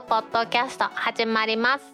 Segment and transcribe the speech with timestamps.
[0.08, 1.84] ポッドキャスト始まります。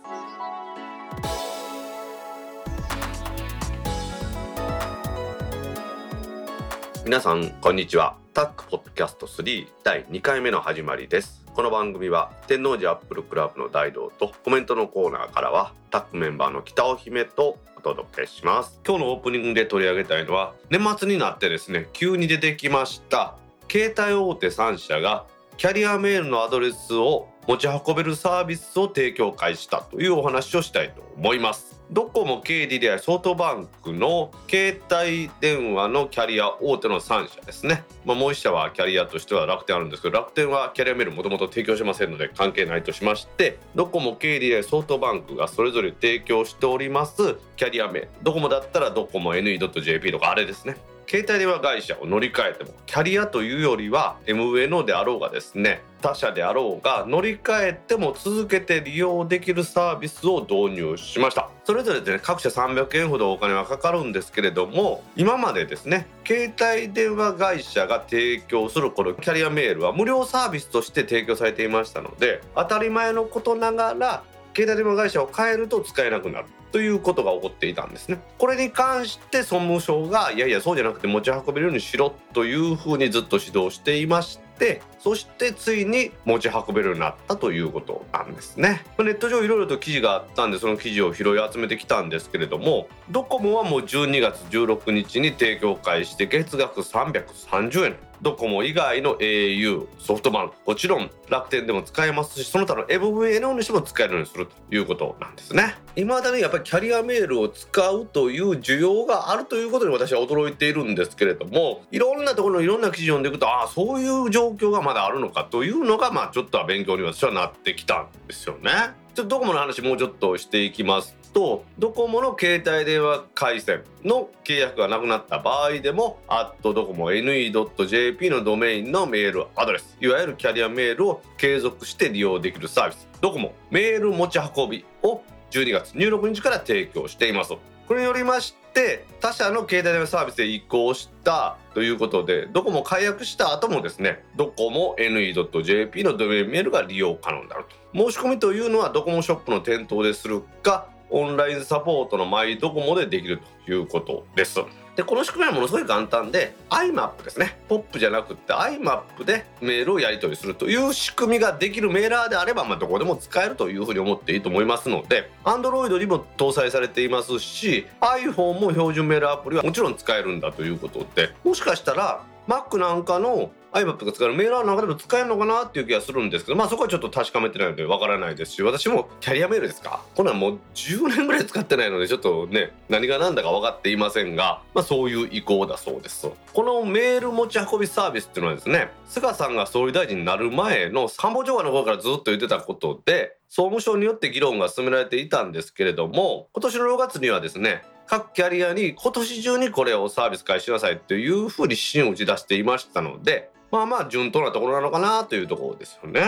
[7.05, 8.17] 皆さんこんにちは。
[8.33, 11.45] タックポッドキャスト3第2回目の始まりです。
[11.53, 18.81] この番組は天王寺アップルクラブの大道とコメントのコーナーからはタックメンバーの北尾姫とお届けします。
[18.87, 23.37] 今日のオープニングで取り上げたいのは年末になってですね急に出てきました
[23.71, 25.27] 携帯大手3社が
[25.59, 31.81] キャリアメールのアドレスを持ち運べるサービスを提供開始したというお話をしたいと思います。
[31.91, 50.77] ドコモ KDDI やソフトバンクの携帯電話のキャリア大手の3社ですね、まあ、もう1社はキャリアとしては楽天あるんですけど楽天はキャリアメールもともと提供しませんので関係ないとしましてドコモ KDDI ソフトバンクがそれぞれ提供しておりますキャリアメールドコモだったらドコモ NE.jp とかあれですね。
[51.11, 61.51] 携帯電話会社を乗り換えてもキャリアというよりは MVNO であろうがですね他社であろうが乗り換えても続けて利用できるサービスを導入しました。
[61.65, 74.23] それぞれで、ね、各社300円ほどお金はかかるんですけれども今までですね携帯電話会社が提供するこのキャリアメールは無料サービスとして提供されていましたので当たり前のことながら
[74.55, 76.47] 携帯電話会社を変えると使えなくなる。
[76.73, 78.21] ということが起こっていたんですね。
[78.39, 88.85] これに関して総務省がいやいやそうじゃなくて持ち運べるようにしろというふうにずっと指導していましてそしてついに持ち運べるようになったということなんですね。
[88.99, 97.97] ネット上いろいろと記事があったんでその記事を拾い集めてきたんですけれどもドコモはもう12月16日に提供開始して月額330円。
[98.23, 105.75] ドコモ以外の au ソフトバンクもちろん楽天でも使えますしその他の MVNO にしても使えるようにするということなんですね。
[105.97, 118.73] 未だにやっぱりキャリアメールを使うという需要があるということに私は驚いているんですけれどもいろんなところのいろんな記事を読んでいくとああそういう状況がまだあるのかというのがまあちょっとは勉強に私はなってきたんですよね。
[119.15, 135.23] ちょっとドコモの話もうちょっとしていきますとドコモの携帯電話回線の契約がなくなった場合でもアットドコモ NE.jp のドメインのメールアドレスいわゆるキャリアメールを継続して利用できるサービスドコモメール持ち運びを
[135.53, 137.53] 12月26日から提供しています。
[137.91, 154.61] これによりまして他社の携帯電話サービスで移行したということでドコモ解約した後もですねドコモ NE.jp のドメインメールが利用可能になると申し込みというのはドコモショップの店頭でするかオンラインサポートのマイドコモでできるということです。
[154.97, 157.59] でこの仕組みはものすごい簡単で IMAP ですね。
[157.69, 186.29] POP じゃなくって IMAP でメールをやり取りするという仕組みができるメーラーであれば、まあ、どこでも使えるというふうに思っていいと思いますので Android にも搭載されていますし iPhone も標準メールアプリはもちろん使えるんだということでもしかしたら Mac なんかの iMap が使えるメーラーの中でも使えるのかなっていう気がするんですけどまあそこはちょっと確かめてないのでわからないですし私もキャリアメールですかこれはもう10年ぐらい使ってないのでちょっとね何が何だか分かっていませんが、まあ、そういう意向だそうです。
[186.53, 206.21] このメール持ち運びサービスっていうのはですね菅さんが総理大臣になる前の官房長官の頃からずっと言ってたことで総務省によって議論が進められていたんですけれども今年の6月にはですね各キャリアに今年中にこれをサービス開始しなさいというふうに指針を打ち出していましたのでまあまあ順当なところなのかなというところですよね。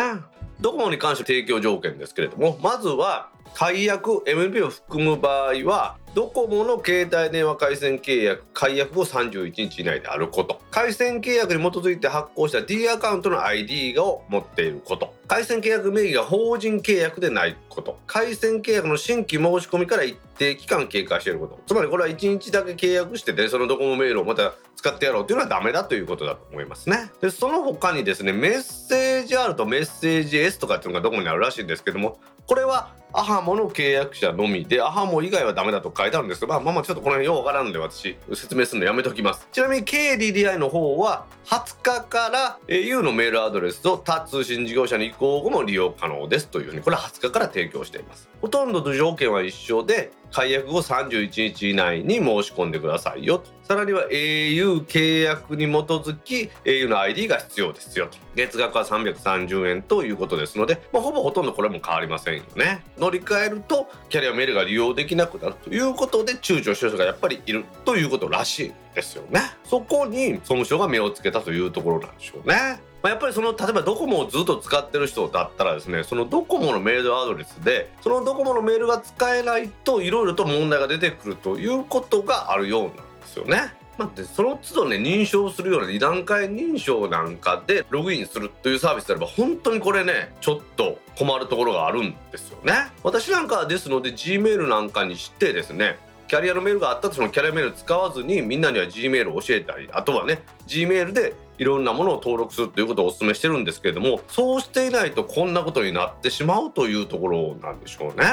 [0.61, 10.61] ドコモに関して提供条件ですけれどもまずは解約 MNP を含む場合はドコモの携帯電話回線契約解約後31日以内であること。
[10.71, 15.15] 回線契約に基づいて発行した D アカウントの ID を持っていること。
[15.27, 17.99] 回線契約名義が法人契約でないこと。
[18.07, 21.61] 回線契約の新規申し込みから一定期間経過していること。
[21.67, 27.11] つまりこれは1日だけ契約しててそのドコモメールをまた使ってやろうというのはダメだということだと思いますね。
[27.21, 39.47] でその他にですねメッセージ R とメッセージ S とかっていうのがどこにあるらしいんですけどもこれはアハモの契約者のみでアハモ以外はダメだと書いてあるんですけど、まあ、まあちょっとこの辺ようわからんので私説明するのやめときます。
[39.53, 48.29] ちなみに KDDI の方は20日から au のメールアドレスと他通信事業者に移行後も利用可能ですというふうにこれは20日から提供しています。
[48.41, 53.51] ほとんどの条件は一緒で解約後31日以内に申し込んでくださいよと。
[53.63, 58.19] さらには au 契約に基づき au の ID が必要ですよと。
[58.35, 62.85] 月額は330円ということですので、まあ、ほぼほとんどこれも変わりませんよね。
[63.03, 83.75] 乗り換えるとキャリアメールが利用できなくなるということで躊躇してる人がやっぱりいるということらしいですよねそこに総務省が目をつけたというところなんでしょうねまあ、やっぱりその例えばドコモをずっと使ってる人だったらですねそのドコモのメールアドレスでそのドコモのメールが使えないといろいろと問題が出てくるということがあるようなんですよね。
[83.99, 92.73] まあ、でその都度ね認証するような2段階認証なんかでログインするというサービスであれば本当にこれねちょっと困るところがあるんですよね。
[93.03, 108.25] 私なんかですので Gmail なんかにしてですねキャリアのメールがあったとそのキャリアメール使わずにみんなには Gmail を教えたりあとはね Gmail でいろんなものを登録するということをお勧めしてるんですけれどもそうしていないとこんなことになってしまうというところなんでしょうね。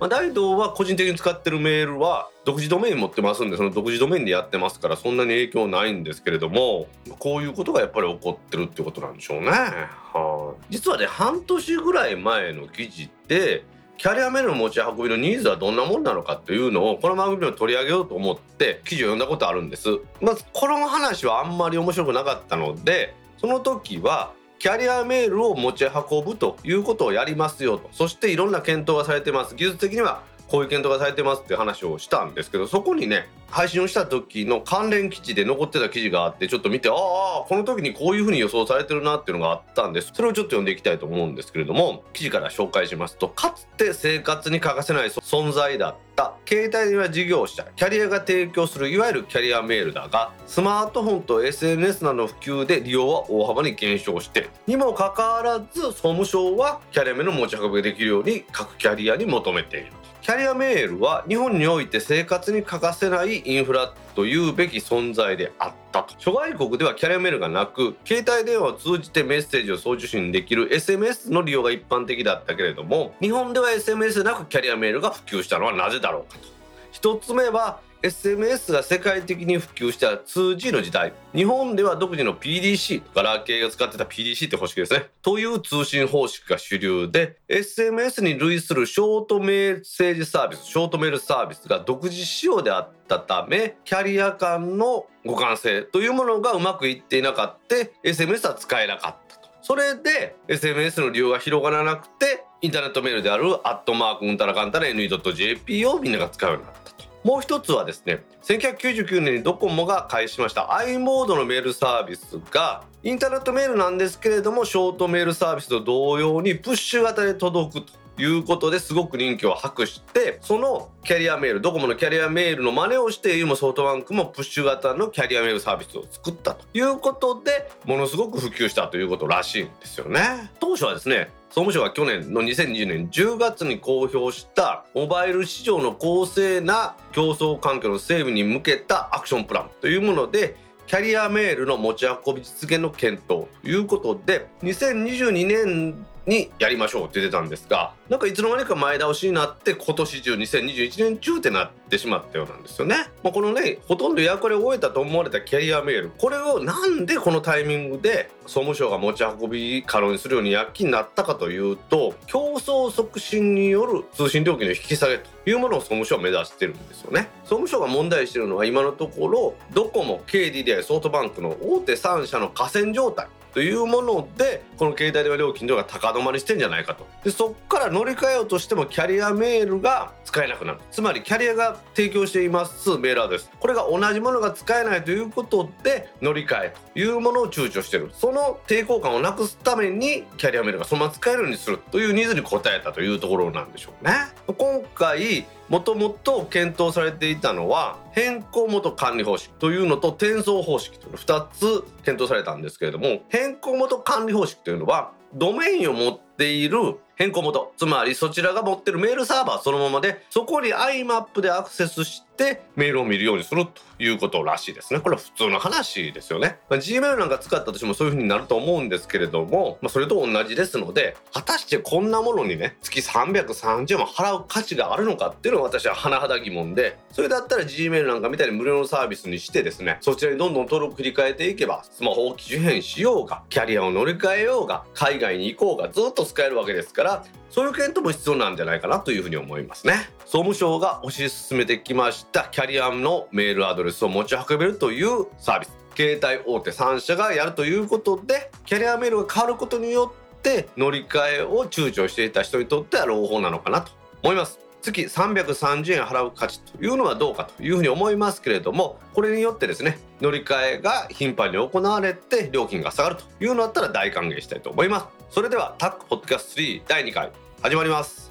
[0.00, 6.88] まあ、大道は個人的に使ってるメールは独自ドメイン持ってますんでその独自ドメインでやってますからそんなに影響ないんですけれども
[7.18, 9.48] こういうことがやっぱり起こってるってことなんでしょうね。
[9.50, 13.64] はあ、実はね半年ぐらい前の記事って
[13.96, 20.00] キャリアメールの持ち運びのニーズはどんなもんなのかというのをこの番組でも取り上げようと思って記事を読んだことあるんです。
[20.20, 27.88] まずこの話はあんまり面白くなかったのでその時はキャリアメールを持ち運ぶということをやりますよと。
[27.92, 29.54] そしていろんな検討がされてます。
[29.54, 40.10] 技術的にはこういう検討がされてますって話をしたんですけどそこにね配信をした時の関連記事で残ってた記事があってちょっと見てああこの時にこういうふうに予想されてるなっていうのがあったんです。
[40.12, 59.92] それをちょっと読んでいきたいと思うんですけれども記事から紹介しますとかつて生活に欠かせない存在だった携帯電話事業者キャリアが提供するいわゆるキャリアメールだがスマートフォンと SNS などの普及で利用は大幅に減少してにもかかわらず総務省はキャリアメールの持ち運びができるように各キャリアに求めている。
[60.24, 66.14] キャリアメールは日本において生活に欠かせないインフラというべき存在であったと。
[66.16, 77.18] 諸外国ではキャリアメールがなく携帯電話を通じてメッセージを送受信できる SMS の利用が一般的だったけれども日本では SMS なくキャリアメールが普及したのはなぜだろうかと。
[77.18, 81.14] 1つ目は SMS が世界的に普及した 2G の時代。
[81.34, 85.06] 日本では独自の PDC ガラケーが使ってた PDC って方式ですね。
[85.22, 99.48] という通信方式が主流で SMS に類するショートメッセージサービスショートメールサービスが独自仕様であったためキャリア間の互換性というものがうまくいっていなかった SMS は使えなかったと。
[99.62, 106.93] それで SMS の利用が広がらなくてインターネットメールであるアットマークうんたらかんたら NE.jp をみんなが使うようになった。
[107.24, 110.72] もう一つはですね1999年にドコモが開始しました。
[110.74, 130.50] i モードのメールサービスがインターネットメールなんですけれどもショートメールサービスと同様にプッシュ型で届くということですごく人気を博してそのキャリアメールドコモのキャリアメールの真似をしてユーモソフトバンクもプッシュ型のキャリアメールサービスを作ったということでものすごく普及したということらしいんですよね。
[130.60, 140.56] 当初はですね総務省は去年の2020年10月に公表したモバイル市場の公正な競争環境の整備に向けたアクションプランというもので
[140.88, 152.96] キャリアメールの持ち運び実現の検討ということで2022年にやりましょうって出てたんですがなんかいつの間にか前倒しになって今年中2021年中ってなってしまったようなんですよね。
[153.22, 167.28] まあ、このねほとんど役割を終えたと思われたキャリアメールこれをなんでこのタイミングで総務省が持ち運び可能にするように躍起になったかというと競争促進による通信料金の引き下げというものを総務省は目指してるんですよね。
[167.42, 177.06] 総務省が問題しているのは今のところドコモ KDDI ソフトバンクの大手3社の河川状態というものでこの携帯電話料金とか高止まりしてんじゃないかと。
[177.22, 180.80] でそこから乗り換えようとしてもキャリアメールが使えなくなる。
[180.90, 183.50] つまりキャリアが提供していますメールアドレス。
[183.60, 188.10] これが同じものが使えないということで乗り換えというものを躊躇してる。
[188.12, 194.12] その抵抗感をなくすためにキャリアメールがそのまま使えるようにするというニーズに応えたというところなんでしょうね。
[194.46, 206.78] 今回もともと検討されていたのは変更元管理方式というのと転送方式というの2つ検討されたんですけれども変更元管理方式というのはドメインを持っている
[207.16, 207.72] 変更元。
[207.76, 215.00] つまりそちらが持ってるメールサーバーそのままでそこに IMAP でアクセスしてメールを見るようにするということらしいですね。
[215.00, 239.94] これは普通の話ですよね、まあ、Gmail なんか使ったとしてもそういう風になると思うんですけれども、まあ、それと同じですので果たしてこんなものにね月330万払う価値があるのかっていうのは私は甚だ疑問でそれだったら Gmail なんかみたいに無料のサービスにしてですねそちらにどんどん登録繰り替えていけばスマホを機種変しようがキャリアを乗り換えようが海外に行こうがずっと使えるわけですかららそういう検討も必要なんじゃないかなというふうに思いますね。
[240.24, 242.48] 総務省が推し進めてきました。
[242.50, 245.84] キャリアのメールアドレスを持ち運べるというサービス。
[245.96, 253.92] 携帯大手3社がやるということでキャリアメールが変わることによって乗り換えを躊躇していた人にとっては朗報なのかなと
[254.22, 254.58] 思います。
[254.82, 265.23] 月330円払う価値というのはどうかというふうに思いますけれどもこれによってですね乗り換えが頻繁に行われて料金が下がるというのだったら大歓迎したいと思います。
[265.34, 268.23] それではタックポッドキャスト3第2回始まります。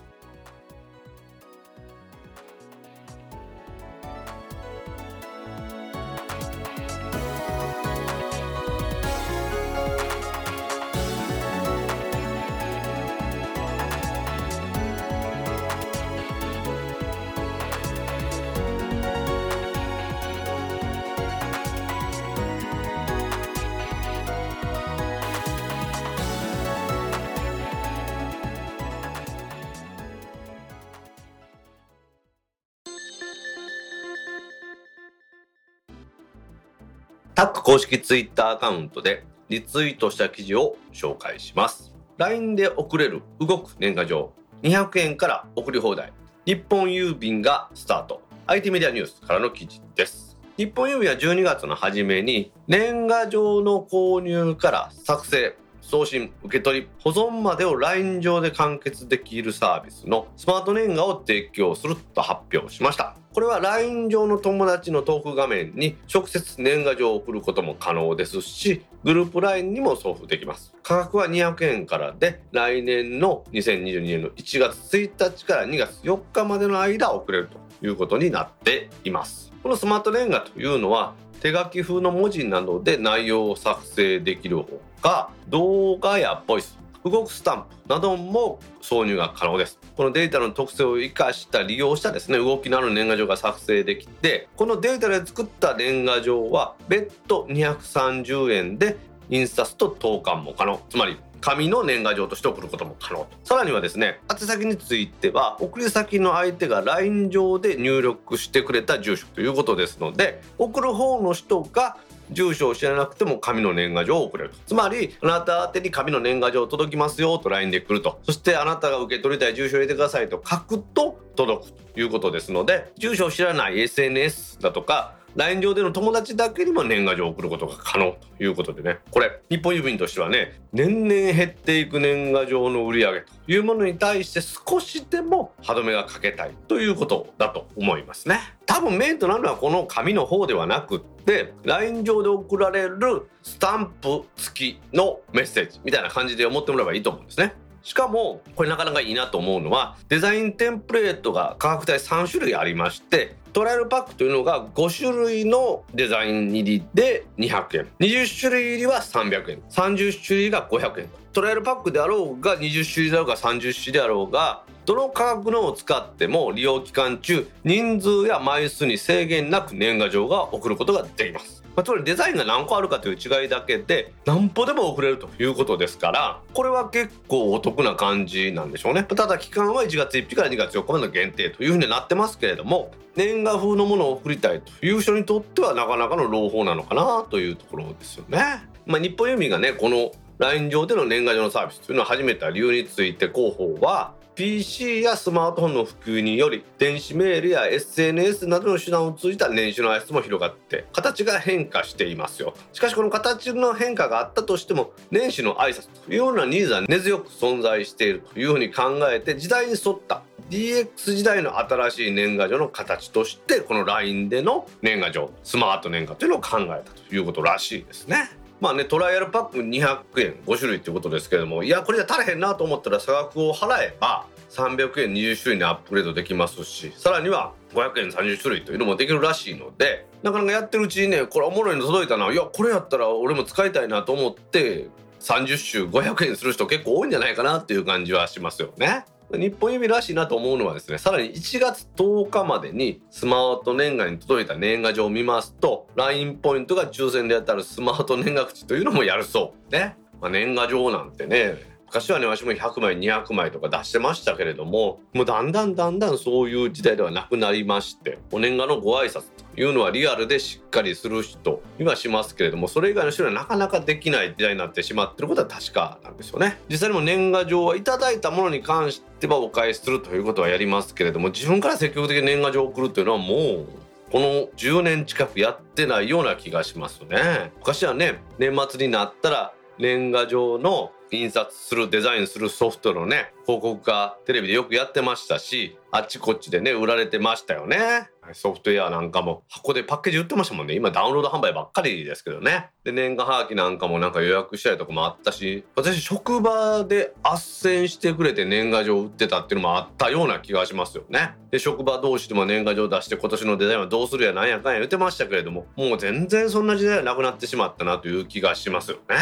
[37.63, 41.96] 公式ツイッターアカウントでリツイートした記事を紹介します。
[42.17, 46.12] LINE で送れる動く年賀状200円から送り放題。
[46.46, 48.22] 日本郵便がスタート。
[48.48, 50.38] IT メディアニュースからの記事です。
[50.58, 55.55] 日本郵便は12月の初めに年賀状の購入から作成。
[55.84, 63.16] 送信受け取り保存までを LINE 上で完結できるサービスのスマート年賀を提供すると発表しました。
[63.34, 70.74] これは LINE 上の友達のトーク画面に直接年賀状を送ることも可能ですしグループ LINE にも送付できます。
[70.84, 79.52] 価格は200円からで来年の2022年の1月1日から2月4日までの間送れるということになっています。
[79.62, 81.13] このスマート年賀というのは
[81.44, 89.78] 手書き風の文字などで内容を作成できるほか動画やボイス動くスタンプなども挿入が可能です。
[89.98, 92.38] このデータの特性を生かした利用したですね。
[92.38, 98.96] 動きのある年賀状が作成できてこのデータで作った年賀状は別途230円で
[99.30, 100.80] 印刷と投函も可能。
[100.90, 103.28] つまり紙の年賀状として送ることも可能と。
[103.44, 111.98] さらにはですね宛先については送り先の相手が LINE 上で入力してくれた住所ということですので送る方の人が
[112.32, 118.22] 住所を知らなくても紙の年賀状を送れるつまりあなた宛に紙の年賀状届きますよと LINE で来ると。
[118.24, 129.00] そしてあなたが受け取りたい住所を入れてくださいと書くと届くということですので住所を知らない SNS だとか LINE 上での友達だけにも年賀状を送ることが可能ということでね。
[129.12, 138.40] これ日本郵便としてはね年々減っていく年賀状の売り上げというものに対して少しでも歯止めがかけたいということだと思いますね。
[138.66, 147.54] 多分メインとなるのはこの紙の方ではなくって LINE 上で送られるスタンプ付きのメッセージみたいな感じで思ってもらえばいいと思うんですね。
[147.84, 157.88] しかもこれなかなかいいなと思うのはデザインテンプレートが価格帯3種類ありましてトライアルパックというのが5種類のデザイン入りで200円。
[158.00, 159.62] 20種類入りは300円。
[159.69, 161.10] 30種類が500円。
[161.33, 171.62] トライアルパックであろうが20種類であろうが30種類であろうがどの価格のを使っても利用期間中人数や枚数に制限なく年賀状が送ることができます。
[171.75, 188.39] まあ、つまりデザインが何個あるかという違いだけで何歩でも送れるということですからこれは結構お得な感じなんでしょうねただ期間は1月1日から2月4日までの限定というふうになってますけれども年賀風のものを送りたいという人にとってはなかなかの朗報なのかなというところですよね。
[188.86, 218.43] まあ、日本郵便がねこの LINE 上での年賀状のサービスというのを始めた理由について広報は PC やスマートフォンの普及により電子メールや SNS などの手段を通じた年始の挨拶も広がって形が変化していますよしかしこの形の変化があったとしても年始の挨拶というようなニーズは根強く存在しているというふうに考えて時代に沿った DX 時代の新しい年賀状の形としてこの LINE での年賀状スマート年賀というのを考えたということらしいですね。
[218.63, 234.88] まあねトライアルパック200円5種類っていうことですけれどもいやこれじゃ足れへんなと思ったら差額を払えば300円20種類にアップグレードできますしさらには500円30種類というのもできるらしいのでなかなかやってるうちにねこれおもろいの届いたないやこれやったら俺も使いたいなと思って
[235.20, 239.03] 30種500円する人結構多いんじゃないかなっていう感じはしますよね。
[239.38, 266.58] 日本郵便らしいなと思うのはですねさらに1月10日までにスマート年賀に届いた年賀状を見ますと LINE ポイントが抽選で当たるスマート年賀口というのもやるそうね、まあ、年賀状なんてね昔はね私も100枚200枚とか出してましたけれどももうだんだんだんだんそういう時代ではなくなりましてお年賀のご挨拶というのはリアルでしっかりする人にはしますけれどもそれ以外の人にはなかなかできない時代になってしまってることは確かなんですよね。
[266.68, 273.68] 実際にも年賀状はいただいたものに関してはお返しするということはやりますけれども自分から積極的に年賀状を送るというのはもう
[274.12, 277.52] この10年近くやってないような気がしますね。
[277.60, 288.10] 昔はね年末になったら年賀状の印刷するデザインするソフトのね広告がテレビでよくやってましたしあっちこっちでね売られてましたよね。
[288.32, 289.44] ソフトウェアなんかも。
[289.48, 290.74] 箱でパッケージ売ってましたもんね。
[290.74, 292.72] 今ダウンロード販売ばっかりですけどね。
[292.84, 295.64] で年賀はがきなんかもなんか予約したりとかもあったし。
[295.76, 301.36] 私職場で斡旋してくれて年賀状売ってたっていうのもあったような気がしますよね。
[301.52, 309.18] で職場同士でも年賀状出して今年のデザインはどうするやなんやかんや言ってましたけれどももう全然そんな時代はなくなってしまったなという気がしますよね。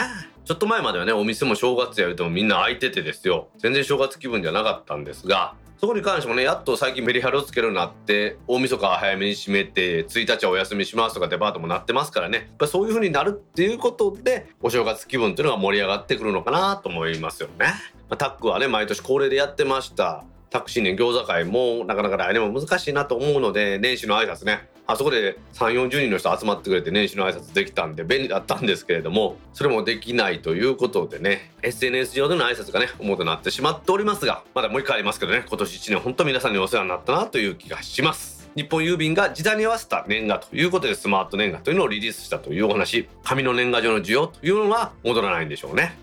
[0.45, 3.49] ちょっと前まではねお店も正月やるとみんな開いててですよ。
[3.57, 12.37] 全然正月気分じゃなかったんですがそこに関してもねやっと最近メリハリをつけるようになって大晦日は早めに閉めて1日はお休みしますとかデパートもなってますからね。
[12.37, 17.65] やっぱそういう風になるっていうことでお正月気分っていうのが盛り上がってくるのかなと思いますよね。
[18.09, 20.23] ま、タックはね毎年恒例でやってました。
[20.51, 24.69] タクシーね餃子会もなかなか来年も難しいなと思うので年始の挨拶ね。
[24.87, 38.41] あそこで3 4 0人の人集まってくれて年始の挨拶できたんで便利だったんですけれどもそれもできないということでね SNS 上での挨拶がね主となってしまっておりますがまだもう一回ありますけどね今年1年本当皆さんにお世話になったなという気がします。
[38.53, 43.07] 日本郵便が時代に合わせた年賀ということでスマート年賀というのをリリースしたというお話。
[43.23, 45.97] 紙の年賀状の需要というのは戻らないんでしょうね。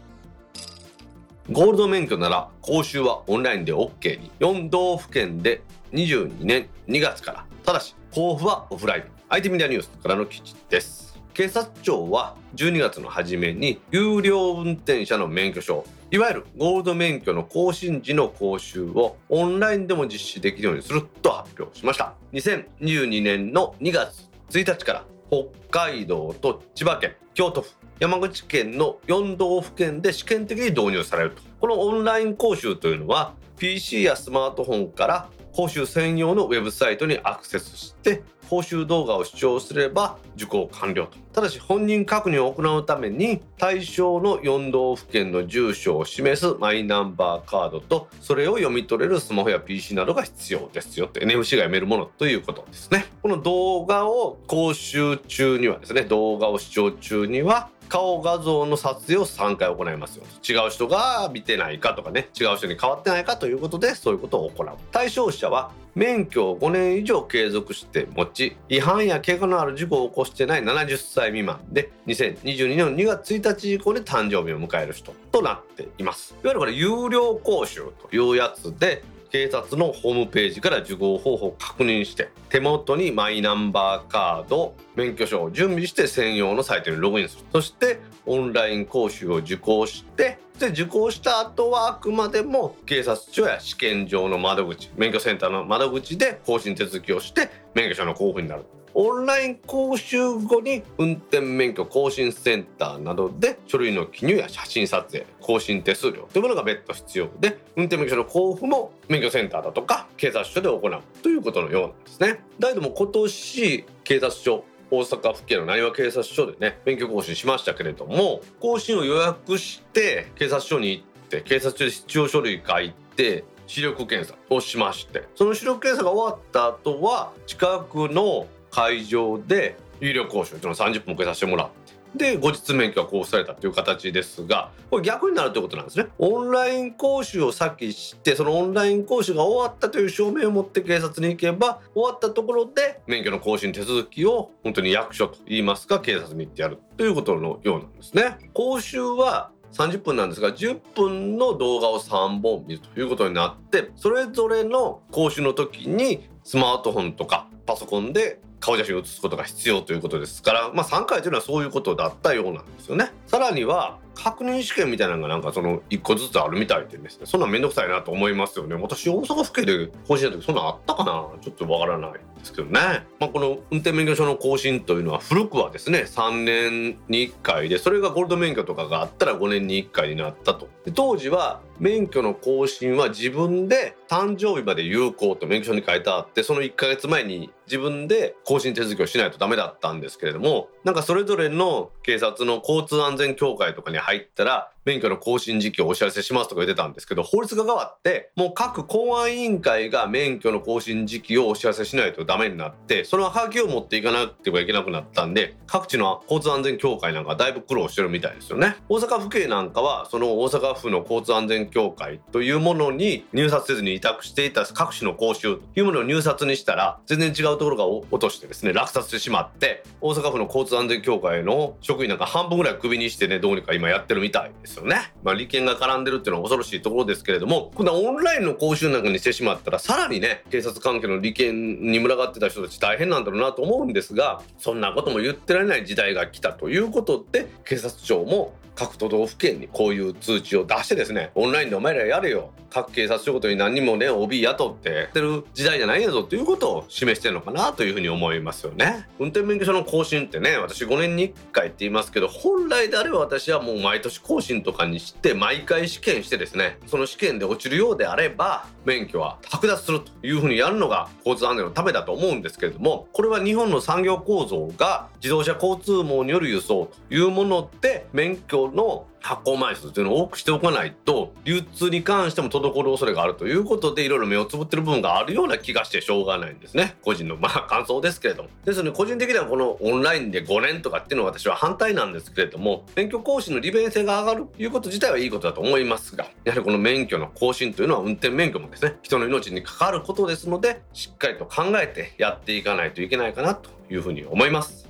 [1.51, 4.31] ゴールド免許なら講習はオンラインで OK に。
[4.39, 5.63] 4道府県で
[5.93, 7.47] 22年2月から。
[7.65, 9.05] ただし交付はオフライン。
[9.31, 11.19] IT メディアニュースからの記事です。
[11.33, 22.13] 警察庁は12月の初めに有料運転者の免許証いわゆるゴールド免許の更新時の講習をオンラインでも実施できるようにすると発表しました。
[22.35, 31.43] 2022年の2月1日から北海道と千葉県京都府山口県の4道府県で試験的に導入されると。
[31.61, 41.19] このオンライン講習というのは PC やスマートフォンから講習専用のウェブサイトにアクセスして講習動画を視聴すれば受講完了と。
[41.33, 53.07] ただし本人確認を行うために対象の4道府県の住所を示すマイナンバーカードとそれを読み取れるスマホや PC などが必要ですよって NFC が読めるものということですね。
[53.23, 60.25] この動画を講習中にはですね動画を視聴中には顔画像の撮影を3回行いますよ。
[60.49, 62.29] 違う人が見てないかとかね。
[62.39, 64.69] 違う人に変わってないかということでそういうことを行う。
[64.93, 76.37] 対象者は免許を5年以上継続して持ち違反や怪我のある事故を起こしてない70歳未満で2022年2月1日以降に誕生日を迎える人となっています。
[76.43, 87.45] いわゆるこれ有料講習というやつで警察のホームページから受講方法を確認して手元にマイナンバーカード免許証を準備して専用のサイトにログインする。
[87.53, 98.65] そしてオンライン講習を受講してで受講した後はあくまでも警察署や試験場の窓口免許センターの窓口で更新手続きをして免許証の交付になる。
[98.95, 112.41] オンライン講習後に運転免許更新センターなどで書類の記入や写真撮影更新手数料というものが別途必要で運転免許証の交付も免許センターだとか警察署で行うということのようなんですね。
[112.59, 136.07] だけども今年警察署大阪府警の浪速警察署でね免許更新しましたけれども更新を予約して警察署に行って警察署で必要書類書いて視力検査をしましてその視力検査が終わった後は近くの会場で有料講習というのを30分受けさせてもらってで後日免許が交付されたという形ですがこれ逆になるということなんですね。
[136.19, 148.39] オンライン講習を先してそのオンライン講習が終わったという証明を持って警察に行けば終わったところで免許の更新手続きを本当に役所と言いますか警察に行ってやるということのようなんですね。
[148.55, 163.13] 講習は30分なんですが10分の動画を3本見るということになってそれぞれの講習の時にスマートフォンとかパソコンで顔写真を写すことが必要ということですから、まあ、3回というのはそういうことだったようなんですよね。
[163.27, 167.27] さらには確認試験みたいなのがなんかその1個ずつあるみたいでですね。
[167.27, 168.75] そんなんめんどくさいなと思いますよね。
[168.75, 171.29] 私大阪府警で更新した時そんなんあったかな。
[171.41, 172.81] ちょっとわからないですけどね、
[173.21, 180.69] まあ、この運転免許証の更新というのは古くはですね3年に1回でそれがゴールド免許とかがあったら5年に1回になったと。
[180.85, 208.77] で当時は免許の更新は自分で誕生日まで有効と免許証に書いてあってその1ヶ月前に自分で更新手続きをしないとダメだったんですけれどもなんかそれぞれの警察の交通安全協会とかに入ったら免許の更新時期をお知らせしますとか言ってたんですけど法律が変わってもう各公安委員会が免許の更新時期をお知らせしないとダメになってそのハガキを持っていかなくてはいけなくなったんで各地の交通安全協会なんかだいぶ苦労してるみたいですよね。
[208.89, 224.68] 大阪府警なんかはその大阪府の交通安全協会というものに入札せずに委託していた各種の講習というものを入札にしたら全然違うところが落としてですね落札してしまって大阪府の交通安全協会の職員なんか半分ぐらいクビにしてねどうにか今やってるみたいです。
[224.69, 225.13] ですよね。
[225.23, 242.53] まあ、利権が絡んでるっていうのは恐ろしいところですけれども今度はオンラインの講習なんかにしてしまったらさらにね警察関係の利権に群がってた人たち大変なんだろうなと思うんですがそんなことも言ってられない時代が来たということで警察庁も各都道府県にこういう通知を出してですねオンラインでお前らやれよ。
[242.71, 249.09] 各警察署ごとに何人もね OB 雇ってやってる時代じゃないんやぞということを示してるのかなというふうに思いますよね。
[249.19, 276.97] 運転免許証の更新ってね私5年に1回って言いますけど本来であれば私はもう毎年更新とかにして毎回試験してですねその試験で落ちるようであれば免許は剥奪するというふうにやるのが交通安全のためだと思うんですけれどもこれは日本の産業構造が自動車交通網による輸送というもので免許の発行枚数というのを多くしておかないと流通に関しても滞る恐れがあるということでいろいろ目をつぶってる部分があるような気がしてしょうがないんですね。
[277.03, 278.49] 個人のまあ感想ですけれども。
[278.65, 294.88] ですので個人的にはこのオンラインで5年とかっていうのは私は反対なんですけれども免許更新の利便性が上がるということ自体はいいことだと思いますがやはりこの免許の更新というのは運転免許もですね人の命に関わることですのでしっかりと考えてやっていかないといけないかなというふうに思います。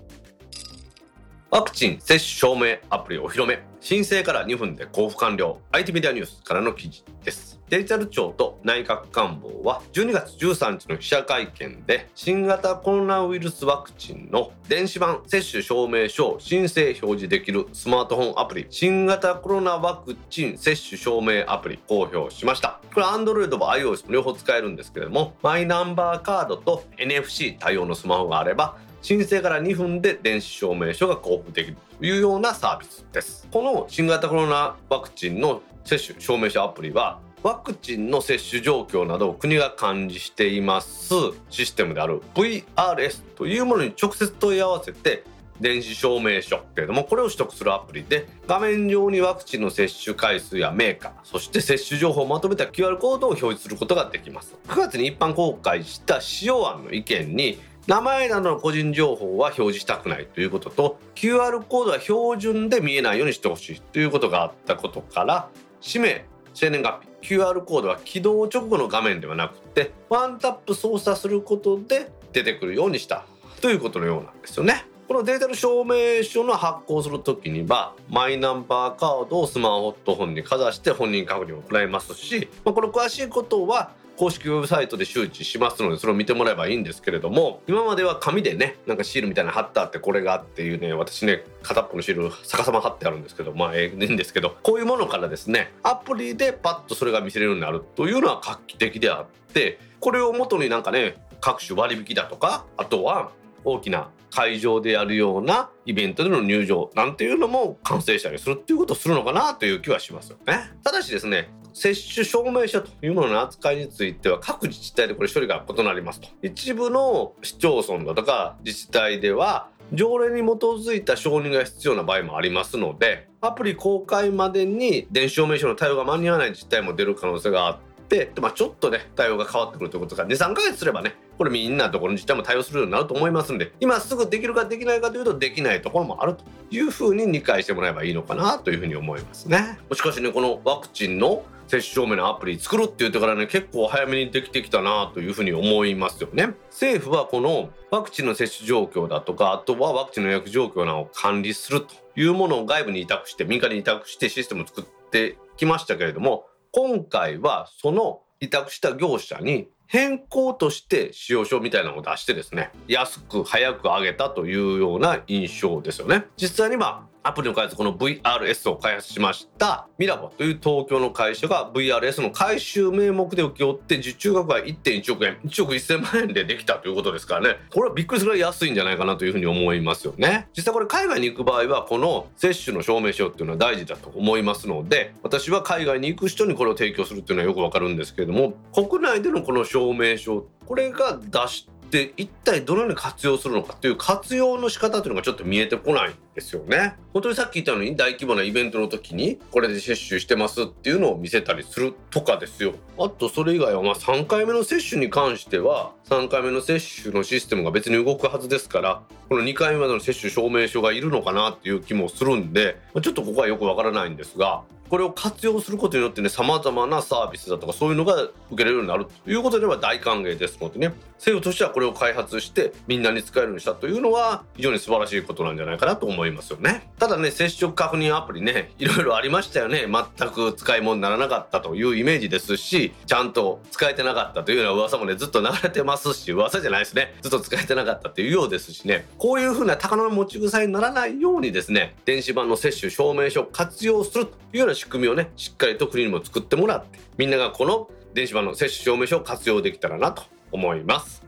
[1.51, 3.59] ワクチン接種証明アプリお披露目。
[3.81, 5.59] 申請から2分で交付完了。
[5.73, 7.59] IT メディアニュースからの記事です。
[7.71, 18.67] デジタル庁と内閣官房は12月13日の記者会見で新型コロナウイルスワクチンの電子版接種証明書を申請表示できるスマートフォンアプリ。
[18.69, 22.79] 新型コロナワクチン接種証明アプリ公表しました。
[22.93, 33.47] これ Android も iOS も両方使えるんですけれどもマイナンバーカードと NFC 対応のスマホがあれば申請から2分で電子証明書が交付できるというようなサービスです。
[33.51, 41.15] この新型コロナワクチンの接種証明書アプリはワクチンの接種状況などを国が管理しています。
[41.51, 45.25] システムである VRS というものに直接問い合わせて
[45.61, 54.57] 電子証明書けれどもこれを取得するアプリで画面上にワクチンの接種回数やメーカーそして接種情報をまとめた QR コードを表示することができます。
[54.69, 65.49] 9月に一般公開した使用案の意見に名前などの個人情報は表示したくないということと QR コードは標準で見えないようにしてほしいということがあったことから
[65.81, 73.25] 氏名生年月日 QR コードは起動直後の画面ではなくてワンタップ操作することで出てくるようにした
[73.63, 74.85] ということのようなんですよね。
[75.09, 103.31] このデジタル証明書の発行するときにはマイナンバーカードをスマートフォンにかざして本人確認を行いますし、まあ、この詳しいことは公式ウェブサイトで周知しますのでそれを見てもらえばいいんですけれども今までは紙でねなんかシールみたいな貼ってあってこれがっていうね私ね片っぽのシール逆さま貼ってあるんですけどまあええんですけどこういうものからですねアプリでパッとそれが見せれるようになるというのは画期的であってこれを元になんかね各種割引だとかあとは
[103.65, 110.71] 大きな会場でやるようなイベントでの入場なんていうのも完成したりするっていうことをするのかなという気はしますよね。
[110.83, 111.49] ただしですね
[111.79, 139.79] 接種証明書というものの扱いについては各自治体でこれ処理が異なりますと一部の市町村だとか自治体では条例に基づいた承認が必要な場合もありますのでアプリ公開までに電子証明書の対応が間に合わない自治体も出る可能性があってまあ、ちょっとね対応が変わってくるということが23ヶ月すればねこれみんなところの自治体も対応するようになると思いますんで今すぐできるかできないかというとできないところもあるというふうに理解してもらえばいいのかなというふうに思いますね。
[139.93, 146.55] しかしねこのワクチンの接種証明のアプリ作るって言ってからね結構早めにできてきたなというふうに思いますよね。
[146.71, 166.27] 政府はこのワクチンの接種状況だとかあとはワクチンの予約状況などを管理するというものを外部に委託して民間に委託してシステムを作ってきましたけれども今回はその委託した業者に変更として使用書みたいなのを出してですね安く早く上げたというような印象ですよね。
[166.37, 177.57] 実際にはアプリの開発この VRS を開発しましたミラボという東京の会社が VRS の回収名目で請け負って受注額は1.1億円1億1000万円でできたということですからね。
[177.71, 180.49] これはびっくりするぐらい安いんじゃないかなというふうに思いますよね。
[180.57, 196.97] 実際これ海外に行く場合はこの接種の証明書っていうのは大事だと思いますので私は海外に行く人にこれを提供するっていうのはよくわかるんですけれども国内でのこの証明書これが出してで一体どのように活用するのかっていう活用の仕方というのがちょっと見えてこないんですよね。
[197.13, 202.75] 本当にさっき言ったように大規模なイベントの時にこれで接種してますっていうのを見せたりするとかですよ。
[202.99, 220.95] あとそれ以外はま3回目の接種に関しては3回目の接種のシステムが別に動くはずですからこの2回目までの接種証明書がいるのかなっていう気もするんでちょっとここはよくわからないんですがこれを活用することによってね様々なサービスだとかそういうのが受けれるようになるということでは大歓迎ですのでね。
[221.19, 226.91] 政府としてはこれを開発してみんなに使えるようにしたというのは非常に素晴らしいことなんじゃないかなと思いますよね。
[226.99, 229.87] ただね接触確認アプリねいろいろありましたよね。
[230.19, 237.15] 全く使い物にならなかったというイメージですしちゃんと使えてなかったというような噂もねずっと流れてますし噂じゃないですね。
[237.21, 239.07] ずっと使えてなかったというようですしね。
[239.19, 251.27] こういうふうな高の持ち腐りにならないようにですね電子版の接種証明書を活用するというような仕組みをねしっかりと国にも作ってもらってみんながこの電子版の接種証明書を活用できたらなと思います。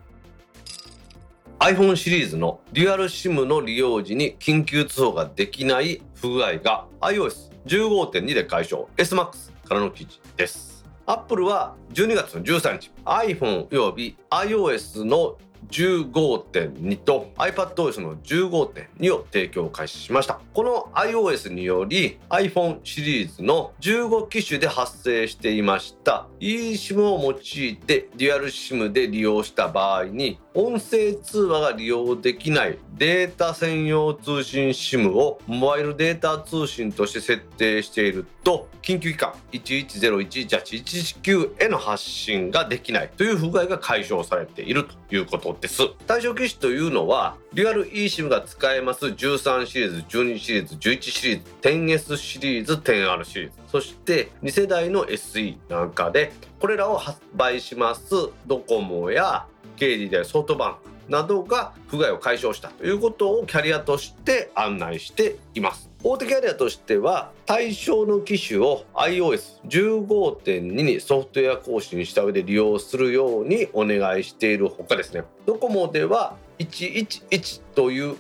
[1.59, 8.87] iPhone シリーズのデュアル SIM の利用時に緊急通報ができない不具合が iOS15.2 で解消。
[8.97, 10.87] SMAX からの記事です。
[11.05, 15.37] アップルは12月の13日 iPhone および iOS の
[15.71, 20.41] 15.2と iPadOS の15.2を提供開始しました。
[20.53, 26.27] この iOS により iPhone シリーズの15機種で発生していました。
[26.41, 45.83] eSIM を用いてデュアル SIM で利用した場合に音声通話が利用できないデータ専用通信 SIM をモバイルデータ通信として設定していると緊急機関110118119への発信ができないという不具合が解消されているということです。
[46.09, 53.59] 対象機種というのはデュアル eSIM が使えます13シリーズ12シリーズ11シリーズ 10S シリーズ 10R シリーズ。
[53.69, 59.47] そして2世代の SE なんかでこれらを発売しますドコモや
[59.81, 78.17] KD でソフトバンクなどが不具合を解消したということをキャリアとして案内しています大手キャリアとしては対象の機種を iOS15.2 にソフトウェア更新した上で利用するようにお願いしているほかですねドコモでは111という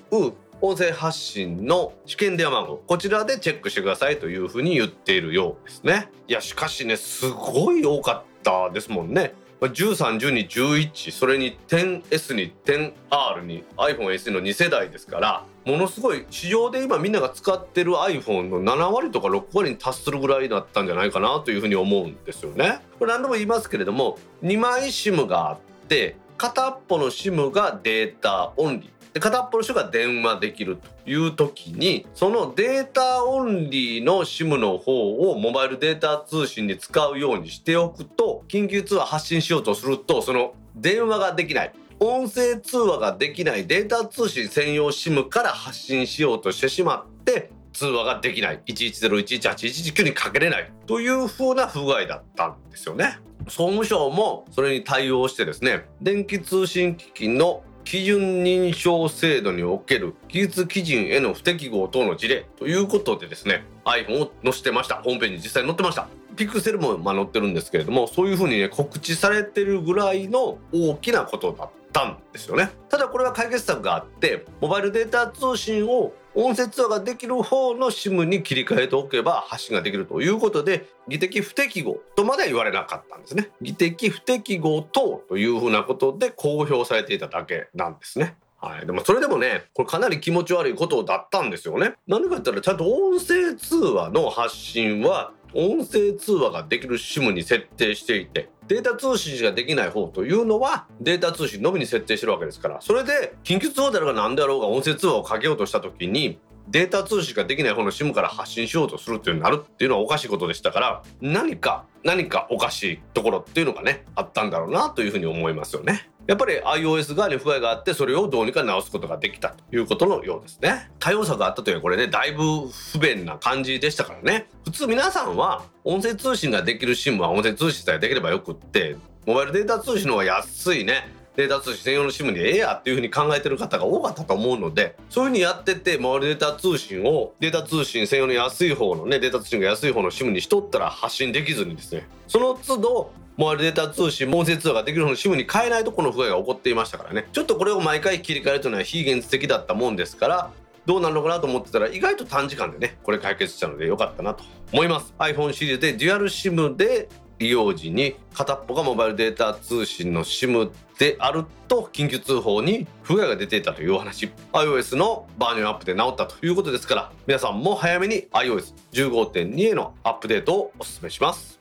[0.63, 9.35] 音声発信の試験電話番号こちらでチェックしてくださいというふうに言っているようですねいやしかしねすごい多かったですもんね
[9.69, 22.81] 13、12、11それに 10S に 10R に iPhoneSE の2世代ですからものすごい市場で今みんなが使ってる iPhone の7割とか6割に達するぐらいだったんじゃないかなというふうに思うんですよね。
[22.99, 41.73] これ何度も言いますけれども2枚 SIM があって片っぽの SIM がデータオンリーで片っぽの人が電話できるという時にそのデータオンリーの SIM の方をモバイルデータ通信に使うようにしておくと緊急通話発信しようとするとその電話ができない。
[42.03, 48.61] 音声通話ができないデータ通信専用 SIM から発信しようとしてしまって通話ができない。
[48.65, 50.73] 110118119にかけれない。
[50.87, 53.19] という風な不具合だったんですよね。
[53.49, 64.97] 総務省もそれに対応してですね電気通信機器の基準認証制度における技術基準への不適合等の事例ということでですね iPhone を載せてました。
[64.97, 66.09] ホームページに実際に載ってました。
[66.37, 72.71] ピクセルもま載ってるんですけれどもそういうふうにね告知されてるぐらいの大きなことだったんですよね。
[72.89, 83.51] ただこれは解決策があってモバイルデータ通信を音声通話ができる方の SIM に切り替えておけば発信ができるということで技的不適合とまでは言われなかったんですね。
[83.61, 88.37] 技的不適合等というふうなことで公表されていただけなんですね。
[88.59, 91.95] はい、でもそれでもねこれかなり気持ち悪いことだったんですよね。
[92.07, 116.09] 何か言ったらちゃんと音声通話の発信は音声通話ができる SIM に設定していてデータ通信しかできない方というのはデータ通信のみに設定してるわけですからそれで緊急通報であるが何であろうが音声通話をかけようとした時にデータ通信ができない方の SIM から発信しようとするっていうになるっていうのはおかしいことでしたから何か何かおかしいところっていうのがねあったんだろうなというふうに思いますよね。
[116.27, 120.91] やっぱり iOS 側に不具合があってそれをどうにか直すことができたということのようですね。
[120.99, 124.47] 対応策があったというのはこれねだいぶ不便な感じでしたからね。
[124.65, 131.21] 普通皆さんは音声通信ができる SIM は音声通信さえできればよくってモバイルデータ通信の方が安いね。
[131.37, 142.07] データ通信専用の SIM でええやっていうふうに考えてる方が多かったと思うのでそういうふうにやっててモバイルデータ通信をデータ通信専用の安い方のねデータ通信が安い方の SIM にしとったら発信できずにですね。
[142.27, 147.27] その都度モバイルデータ通信音声通話ができる方の SIM に変えないとこの不具合が起こっていましたからね。
[147.33, 150.53] ちょっとこれを毎回切り替えるというのは非現実的だったもんですから
[150.85, 155.15] どうなるのかなと思ってたら意外と短時間でねこれ解決したので良かったなと思います。
[155.19, 164.31] iPhone シリーズでデュアル SIM で利用時に片っぽがモバイルデータ通信の SIM であると緊急通報に不具合が出ていたというお話。
[164.53, 171.60] iOS のバージョンアップで直ったということですから皆さんも早めに iOS15.2 へのアップデートをお勧めします。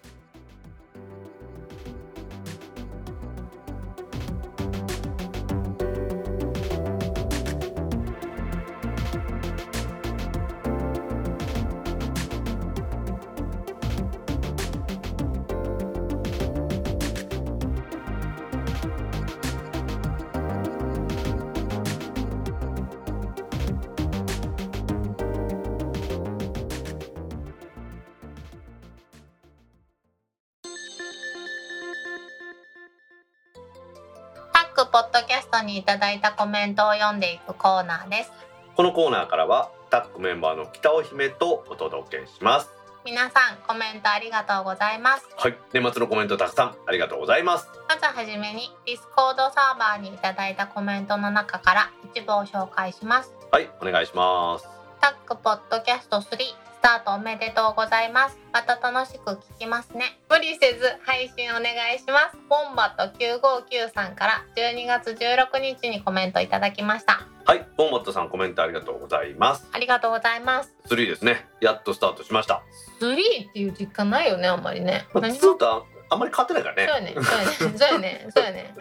[34.79, 38.31] タックポッドキャストにいただいたコメントを読んでいくコーナーです。
[38.77, 42.69] このコーナーからはタックメンバーの北尾姫とお届けします。
[43.03, 45.27] 皆さんコメントありがとうございます。
[45.35, 47.67] はい年末のコメントたくさんありがとうございます。
[47.89, 53.33] まずはじめに Discord サーバーにいただいたコメントの中から一部を紹介します。
[53.51, 54.65] はいお願いします。
[55.01, 58.37] タックポッドキャスト3スタートおめでとうございます。
[58.53, 60.17] また楽しく聞きますね。
[60.29, 62.37] 無理せず配信お願いします。
[62.47, 67.27] ボンバット959さんから12月16日にコメントいただきました。
[67.43, 69.67] はいボンバットさんコメントありがとうございます。
[69.73, 70.73] ありがとうございます。
[70.87, 71.49] 3ですね。
[71.59, 72.63] やっとスタートしました。
[73.01, 75.05] 3っていう実感ないよねあんまりね。
[75.13, 76.87] まあ、何2とあんまり変わってないからね。
[76.87, 78.73] そうやね、そうやね、そうやね、そうやね。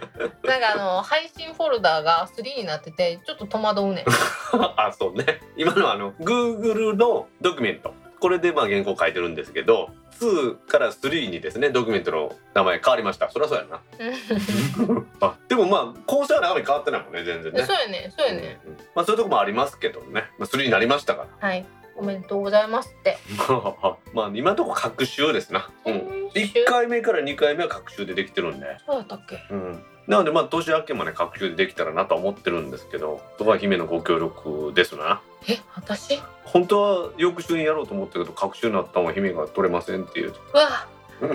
[0.45, 4.05] なんかあの配信フォルダーが3になってて、ちょっと戸惑うね。
[4.77, 5.41] あそうね。
[5.57, 7.95] 今のはあの Google のドキュメント。
[8.21, 13.31] これでまあ原稿書いてるんですけど2から3にですねドキュメントの名前変わりました。
[13.31, 13.81] そりゃそうやな。
[15.21, 17.65] あでもまあ構成は中身変わってないもんね全然ね。
[17.65, 18.61] そうやね、そうやね。
[18.67, 21.65] うんまあそういうとこもありますけどね、まあ、3になりましたかはい、
[21.99, 23.19] おめでとうございますって。
[23.49, 25.95] ら まあ今のところ学習ですな、うん、
[26.33, 29.39] 1回目から2回目は学習でできてるんで、そうだったっけ？
[29.51, 36.15] うん、なのでまあ年明けもね学習でできたらなとは思ってるんですけどそこは姫のご協力ですなえ、私？
[36.15, 40.87] う本当は翌週にやろうと思ったけど学習になったのは姫が取れませんっていうわ。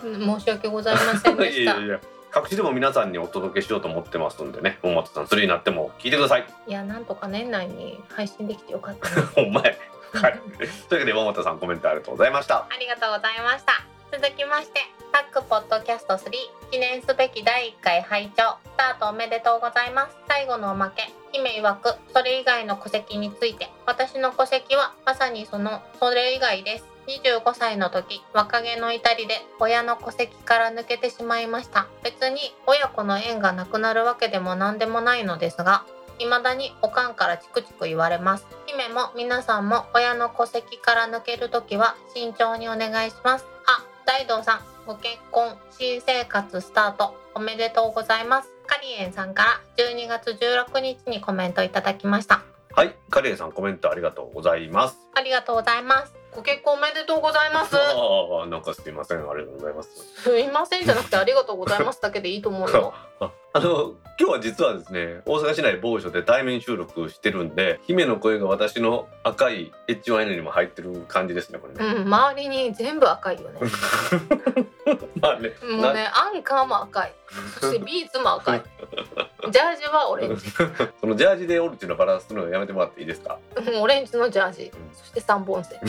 [0.00, 1.74] 申し訳ございませんでした。
[1.74, 2.00] いいやいや
[2.36, 9.26] 各地でも皆さんにお届けしようと思ってますんでね本松さん3になっても聞いてくださいや、なんとか年内に配信できてよかったです。
[9.28, 9.78] ほんまやね
[10.12, 10.38] はい
[10.90, 13.72] というわけで本松さんコメントありがとうございましたありがとうございました。
[14.12, 14.80] 続きまして、
[15.12, 16.30] タックポッドキャスト3
[16.70, 20.16] 記念すべき第1回拝聴スタートおめでとうございます。
[20.28, 26.95] 最後のおまけ、姫曰くそれ以外の戸籍について、私の戸籍はまさにそのそれ以外です。
[27.06, 31.86] 25歳の時、若気の至りで親の戸籍から抜けてしまいました。
[32.02, 35.84] 別に親子の縁がなくなるわけでも何でもないのですが、
[36.18, 38.46] 未だにおかんからチクチク言われます。
[38.66, 43.46] 姫も皆さんも親の戸籍から抜けるときは慎重にお願いします。
[43.66, 47.14] あ大道さんご結婚新生活スタート。
[47.34, 48.50] おめでとうございます。
[48.66, 52.42] カリエンさんから12月16日にコメントいただきました。
[52.72, 54.98] はいカレンさんコメントありがとうございます。
[55.14, 57.74] ありがとうございますご結婚おめでとうございます。
[57.76, 59.18] ああなんかすいません。
[59.18, 60.22] ありがとうございます。
[60.22, 62.92] すいませんじゃなくてありがとうございますだけでいいと思うよ
[63.56, 73.60] ああの今日は実はですね大阪市内某所で対面収録してるんで姫の声が私の赤い H1N にも入ってる感じですねこれね、うん周りに全部赤いよね。
[75.20, 77.12] まあねもうねアンカーも赤い。
[77.60, 78.62] そしてビーツも赤い。
[79.50, 80.46] ジャージはオレンジ。
[81.00, 83.38] そのジャージでオルチのバランスするのやめてもらっていいですか？
[83.56, 84.70] うんオレンジのジャージ。
[84.92, 85.80] そして三本線。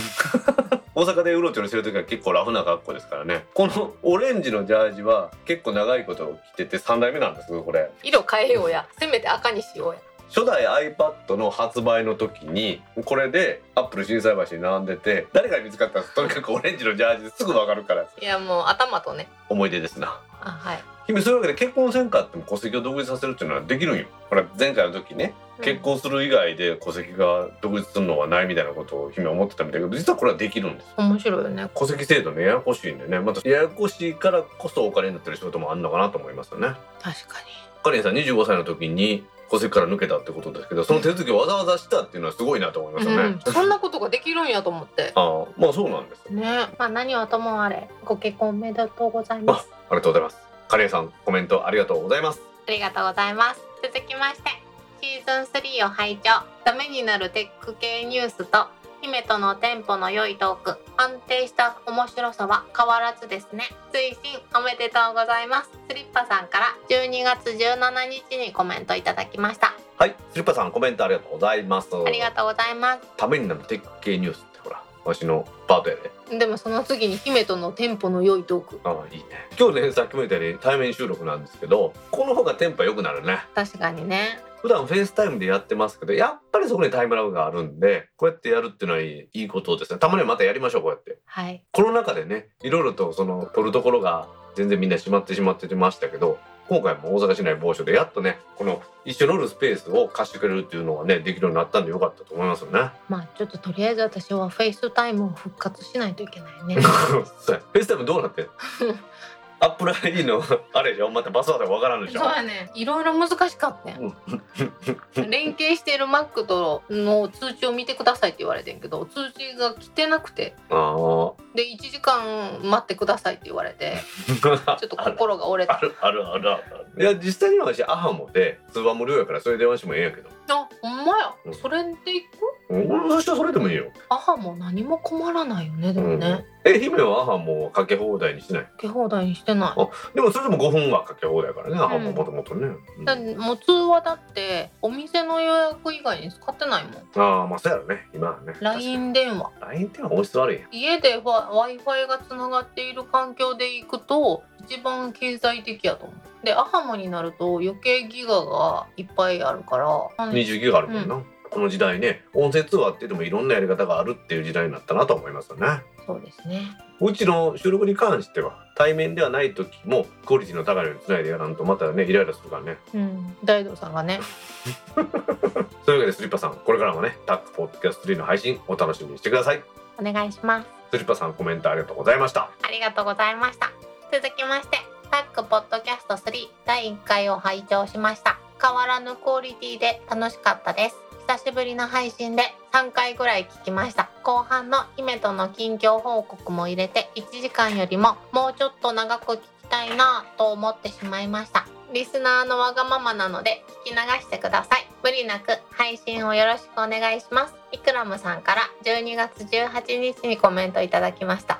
[0.96, 3.46] 大阪でうろちょろしてる時は結構ラフな格好ですからね。
[3.54, 7.90] このオレンジのジャージは結構長いこと着てて3代目なんですこれ。
[8.04, 8.88] 色変えようや。
[9.00, 10.00] せめて赤にしようや。
[10.30, 18.04] 初代 iPad の発売の時にこれでアップル心斎橋に並んでて誰かに見つかったらとにかくオレンジのジャージですぐ分かるから。
[18.04, 19.28] いやもう頭とね。
[19.50, 20.20] 思い出ですな。
[20.42, 20.84] あはい。
[21.08, 24.06] 姫そういうわけで結婚せんかっても戸籍を独立させるっていうのはできるんよ。
[24.30, 31.70] ほら前回の時ね結婚する以外で戸籍が独立するのはないみたいなことを姫は思ってたみたいだけど実はこれはできるんです面白いよね。
[31.76, 33.20] 戸籍制度ねややこしいんでね。
[33.20, 36.70] またややこしいからこそお金になってる仕事もあるのかなと思いますよね。
[37.02, 37.38] 確か
[37.84, 45.14] カレンさん25歳の時に戸籍から抜けたってことですけどその手続きをわざわざしたっていうのはすごいなと思いますに、よね、うん、そんなことができるんやと思って。
[45.16, 46.68] ああまあそうなんですね。
[46.78, 49.70] まあ何はともあれご結婚おめでとうございます。
[49.90, 50.38] ありがとうございます。
[50.68, 52.42] カレンさんコメントありがとうございます。
[52.68, 53.62] ありがとうございます。
[53.82, 54.67] 続きまして
[55.02, 56.44] シーズン3を拝聴。
[56.64, 58.68] ためになるテック系ニュースと
[59.02, 60.80] 姫とのテンポの良いトーク。
[60.98, 63.66] 安定した面白さは変わらずですね。
[63.94, 65.70] 推進おめでとうございます。
[65.88, 69.74] スリッパさんから12月17日にコメントいただきました。
[69.98, 70.16] はい。
[70.32, 71.90] スリッパさんコメントありがとうございます。
[71.96, 73.02] ありがとうございます。
[73.18, 75.96] ためになるテック系ニュースってほら私のパートや
[76.30, 76.40] で。
[76.40, 78.82] でもその次に姫とのテンポの良いトーク。
[78.84, 79.26] ああいいね。
[79.60, 83.46] 今日ねさっきも言ったように対面収録なんですけどこの方がテンポ良くなるね。
[83.54, 90.00] 確かにね普段 FaceTime でやってますけどやっぱりそこにタイムラグがあるんでこうやってやるっていうのはいいことですね。
[90.00, 91.20] たまにはまたやりましょうこうやって。
[91.26, 91.64] はい。
[91.72, 102.90] この中でねいろいろとその取るところが全然みんな閉まってしまってましたけど今回も大阪市内某所でやっとねこの一緒に乗るスペースを貸してくれるっていうのはねできるようになったんでよかったと思いますよね。
[103.08, 106.76] まあちょっととりあえず私は FaceTime を復活しないといけないね。
[106.82, 108.48] FaceTime どうなってん？
[109.60, 110.44] Apple ID の
[110.74, 112.22] あれじゃんまたパスワードがわからんでしょ？
[112.22, 112.70] そうやね。
[112.76, 114.14] いろいろ難しかったよ
[115.28, 120.54] 連携している Mac との通知を見てくださいって言われてんけど通知が来てなくて。
[120.70, 123.98] ああで1時間待ってくださいって言われて
[124.28, 125.78] ちょっと心が折れた。
[125.78, 126.64] あるあるあるある。
[127.00, 131.34] いや実際には私 ahamo で通話無料やからそれ電話してもええんやけどあほんまや。
[131.46, 131.54] うん。
[131.54, 132.38] それでいく？
[132.70, 133.86] 俺そしたらそれでもいいよ。
[134.10, 138.64] アハも何も困らないよねでもね、え姫はアハもかけ放題にしない？
[138.64, 139.82] かけ放題にしてない。
[139.82, 142.16] あでもそれでも5分はかけ放題からね、アハもうん。
[142.16, 142.68] もともとね、
[142.98, 143.06] うん。
[143.06, 146.94] だもう通話だってお店の予約以外に使ってないもん。
[147.24, 148.08] ああまあそうやろね。
[148.14, 148.54] 今はね。
[148.60, 149.52] LINE 電話。
[149.62, 150.70] LINE ってのは音質悪いやん。
[150.72, 156.18] 家で w i f i がつながっている環境で行くと一番経済的やと思う
[156.48, 160.10] でアハモになると余計ギガがいっぱいあるから。
[160.32, 162.24] 20ギガあるもんな、この時代ね。
[162.34, 165.84] 音声通話って言ってもいろんなやり方があるっていう時代になったなと思いますよね。
[166.06, 166.62] そうですね。
[167.02, 172.78] うちの収録に関しては対面ではない時もクオリティの高いのにつないでやらんとまたねイライラするからね。
[172.94, 173.36] うん。
[173.44, 174.22] 大道さんがね。
[175.86, 179.62] そういうわけでスリッパさんこれからもねタックポッドキャスト3の配信お楽しみにしてください。
[180.00, 180.68] お願いします。
[180.92, 182.50] スリッパさんコメントありがとうございました。
[182.62, 183.70] ありがとうございました。
[184.10, 186.32] 続きましてタックポッドキャスト3
[186.66, 188.38] 第1回を拝聴しました。
[188.62, 190.96] 変わらぬクオリティで楽しかったです。
[191.28, 192.44] 久しぶりの配信で
[192.74, 194.10] 3回ぐらい聞きました。
[194.24, 201.68] 後半の姫との近況報告も入れて1時間よりももうちょっと長く聞きたいなぁと思ってしまいました。
[201.94, 204.88] リスナーのわがままなので聞き流してください。
[205.04, 207.54] 無理なく配信をよろしくお願いします。
[207.72, 211.60] イクラムさんから12月18日にコメントいただきました。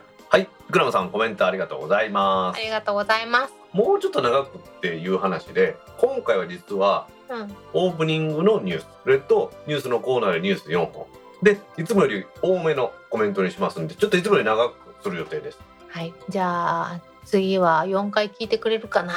[0.70, 2.58] グラムさんコメントありがとうございます。
[2.58, 3.54] ありがとうございます。
[3.72, 7.56] もうちょっと長くっていう話で今回は実はうん。
[7.74, 11.06] オープニングのニュースそれとニュースのコーナーでニュース4本。
[11.42, 15.60] でいつもより多めのコメントにしますんでちょっといつもより長くする予定です。
[15.90, 19.14] はい、じゃあ次は4回聞いてくれるかな。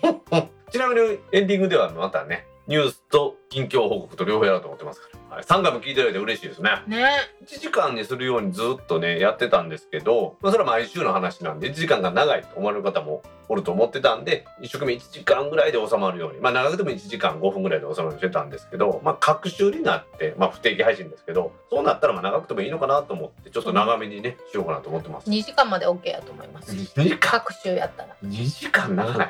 [0.70, 6.70] ちなみにエンディングではまたねニュースと近況報告と両方やろうと思ってますから、はい、3回も聞いていただいて嬉しいですね。
[6.86, 7.08] ね、
[7.44, 25.30] 1時間にするようにずっとねやってたんですけど、まあ、それは毎週の話なんで1時間が長いと思われる方もおると思ってたんで一生懸命1時間ぐらいで収まるようにまあ長くても1時間5分ぐらいで収まるようにしてたんですけどまあ各週になってまあ不定期配信ですけどそうなったらまあ長くてもいいのかなと思ってちょっと長めにねしようかなと思ってます。
[25.30, 26.72] 2時間まで OK やと思います。
[26.72, 27.18] 2時間？
[27.20, 28.14] 各週やったら。
[28.22, 29.28] 2時間長ない。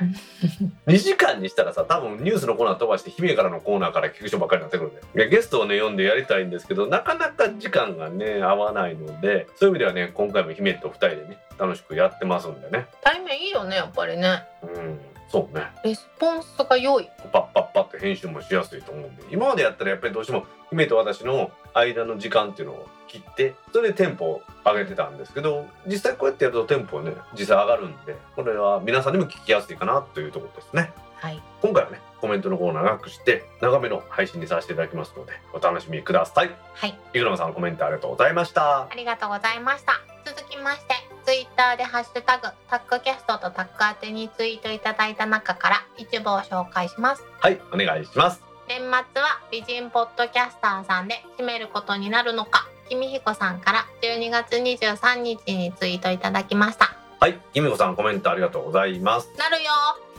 [0.88, 14.44] 2時間にしたらさ多分ニュースのコーナー飛ばして姫からのコーナーから聞く人ばっかりになってくるんでゲストをね読んでやりたいんですけどなかなか時間がね合わないのでそういう意味ではね今回も姫と2人でね楽しくやってますんでね対面いいよね、やっぱりね。
[14.62, 14.98] うん
[15.30, 17.11] そうねレスポンスが良い。
[17.32, 31.42] パッパッパって編集もしやすいと思うんで今までやったらやっぱりどうしても姫と私の間の時間っていうのを切ってそれでテンポを上げてたんですけど実際こうやってやるとテンポね実際上がるんでこれは皆さんにも聞きやすいかなというところですねはい。
[31.61, 36.98] 今回はねコメントの方を長くして長めの配信にさせていただきますのでお楽しみくださいはい。
[37.14, 40.00] イグラムさんコメントありがとうございましたありがとうございました。
[40.24, 40.94] 続きまして、
[41.24, 47.24] ツイッターでハッシュタグ、タックキャストとタック宛てにツイートいただいた中から一部を紹介します。
[47.40, 56.94] はいお願いします年末は美人ポッドキャスターさんで締めることになるのか、君彦さんから12月23日にツイートいただきました。
[57.20, 59.70] はいキミコさんコメントありがとうございますなるよ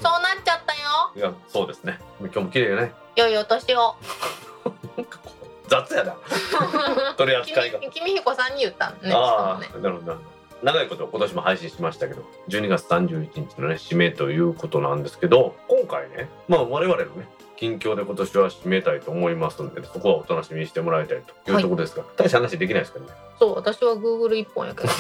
[0.02, 1.12] そうなっちゃったよ。
[1.16, 2.00] いやそうですね。
[2.20, 2.94] 今日も綺麗ね。
[3.16, 3.96] 良いお年を。
[5.68, 6.16] 雑やな。
[7.18, 7.80] 取り扱いが。
[7.80, 10.40] 君君彦さんに言ったのねああなるほどなるほど。
[10.64, 17.28] 長いこと今年も配信しましたけど12月31日のね締めということなんですけど今回ねまあ我々のね
[17.60, 23.12] 近況で今年は締めたいと思いますのでそこはお楽しみにしてもらいたいというところですが、大した話できないですからね。
[23.38, 24.94] そう私は Google 一本やけどね。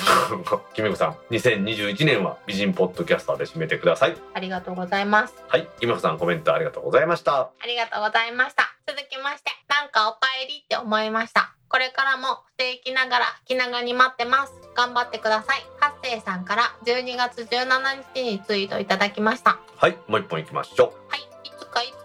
[0.74, 4.18] きみこさん2021年は美人ポッドキャスターで締めてください。
[4.34, 5.36] ありがとうございます。
[5.47, 5.70] はい。
[5.80, 7.49] きみこさんコメントありがとうございました。
[7.62, 8.64] ありがとうございました。
[8.86, 11.55] 続きましてなんかお帰りって思いました。
[11.70, 14.53] これからも不定期ながら気長に待ってます。
[14.76, 15.64] 頑張ってください。
[15.80, 19.60] ハッセイさんから12月17日にツイートいただきました。
[19.78, 19.97] はい。
[20.07, 21.28] もう一本いきましょはい、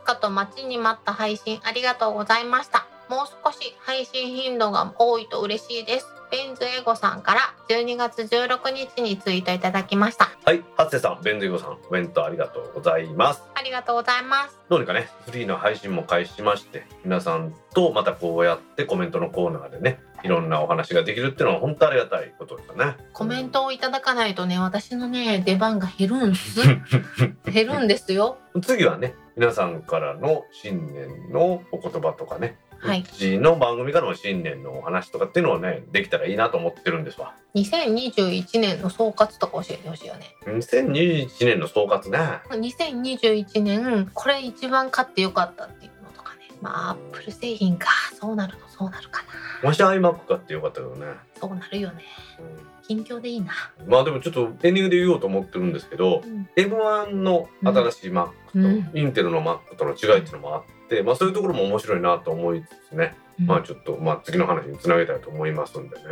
[0.04, 2.86] かと待ちに待った配信ありがとうございました。
[3.08, 6.06] もう少し配信頻度が多いと嬉しいです。
[6.30, 10.24] ベンズエゴさんから12月16日にツイートいただきました。
[10.24, 14.58] うはいはっせさんベンズイゴさんコメントありがとうございますありがとうございます。
[14.68, 22.96] どうにかね、フリーの配信も開始しまして、皆さんとまたこうやってコメントのコーナーでね、いろんなお話ができるっていうのは本当ありがたいことですよね。
[23.12, 26.60] コメントをいただかないとね、私のね、出番が減るんす。
[27.46, 28.38] 減るんですよ。
[28.62, 37.34] 次はね、皆さんからの新年のお言葉とかね、はいうちの番組からの新年のお話とかっていうのをね、できたらいいなと思ってるんですわ。
[37.56, 40.36] 2021年の総括とか教えてほしいよね。
[40.46, 42.18] 2021年の総括ね。
[42.50, 46.42] 2021年、これ一番買ってよかったっていうのとかね。
[46.60, 47.88] まあアップル製品か
[48.20, 49.24] そうなるとそうなるか
[49.62, 51.06] なわし iMac 買ってよかったけどね、
[51.40, 52.04] そうなるよね
[52.38, 58.90] う近況でいいな、んまあでもちょっとエンディングで言おうと思ってるんですけど、うん、M1 の新しい Mac と、うん。
[58.94, 66.02] インテルの Mac との違いっていうのもあって、まあそういうところも面白いなと思いつつね、まあちょっと、まあ、次の話につなげたいと思いますんでね、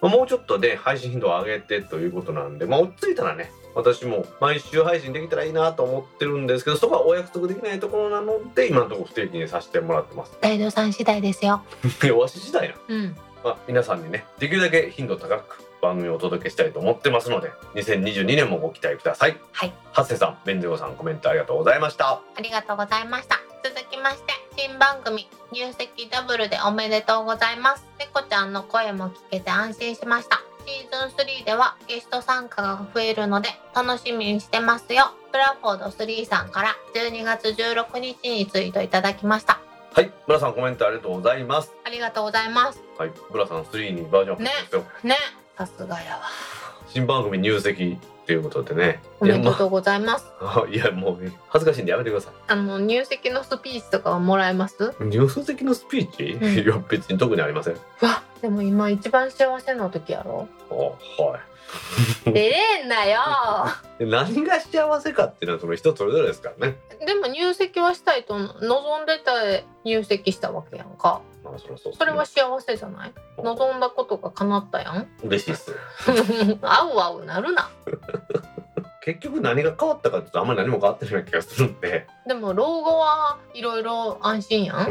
[0.00, 10.36] まあ、もうちょっとで配信頻度を上げてということなんで、まあ、落ち着いたらね私も毎週配信できたらいいなと思ってるんですけどそこはお約束できないところなので今のところ不定期にさせてもらってます。
[10.40, 11.62] 大道さん次第ですよ。
[12.18, 13.16] わし次第な、うん。
[13.44, 19.36] まあ、皆さんにねできるだけ頻度高く番組をお届けしたいと思ってますので2022年もご期待ください。
[19.52, 22.20] はいハッセさん、ベンゼゴさんコメントありがとうございました。
[22.36, 23.38] ありがとうございました。
[23.64, 27.86] 続きまして、新番組、入籍ダブルでおめでとうございます。
[27.98, 30.40] ペコちゃんの声も聞けて安心しました。
[30.66, 35.12] シーズン3ではゲスト参加が増えるので楽しみにしてますよ。
[35.32, 39.60] ブラフォード3さんから12月16日にツイートいただきました。
[39.94, 41.72] はい、ブラさんコメントありがとうございます。
[41.84, 42.82] ありがとうございます。
[42.98, 44.84] はい、ブラさん3にバージョンアップですよ。
[45.04, 45.16] ね、
[45.56, 46.22] さすがやわ。
[46.88, 49.02] 新番組入籍ということでね。
[49.20, 50.26] おめでとうございます。
[50.40, 54.94] まあ、いやもうね恥ずかしいんでやめてくださあの入籍のスピーチとかはもらえます？
[55.00, 55.04] い。
[55.04, 57.74] 入籍のスピーチ、うんいや別に特にありません。
[57.74, 60.48] わ、でも今一番幸せな時やろ？
[60.70, 61.40] あはい。
[62.32, 63.20] 出れんなよ。
[63.98, 66.76] で何が幸せかっていうのはその人それぞれですからね。
[67.04, 73.12] でも入籍はしたいと望んでて入籍したわけやんかまあそれはそうっすねそれは幸せじゃない？
[73.38, 75.08] 望んだことが叶ったやん？
[75.24, 75.74] 嬉しいっす。
[76.62, 77.68] あうあうなるな
[79.04, 82.06] 結局何が変わったかってあんまり何も変わってない気がするんで。
[82.26, 84.90] でも老後はいろいろ安心やん老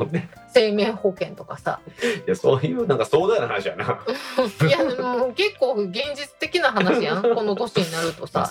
[0.00, 0.30] 後ね。
[0.58, 1.80] 生命保険とかさ。
[2.26, 4.00] いやそういうなんか壮大な話やな。
[4.66, 7.22] いやでも結構現実的な話やん。
[7.34, 8.48] この年になるとさ。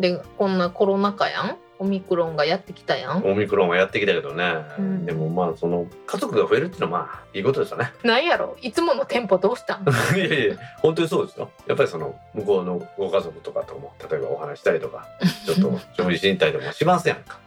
[0.00, 1.56] でこんなコロナ禍やん。
[1.80, 3.24] オミクロンがやってきたやん。
[3.26, 4.54] オミクロンはやってきたけどね。
[4.78, 5.06] うん。
[5.06, 7.92] でもまあその家族が増えるっていうのはまあいいことですよね。
[8.04, 8.56] なんやろ。
[8.62, 9.82] いつものテンポどうしたん？
[10.16, 11.50] いやいや本当にそうですよ。
[11.66, 15.06] やっぱりその向こうのご家族とかとも例えばお話したりとか
[15.46, 17.38] ちょっと 食事しに行ったりとかもしますやんか？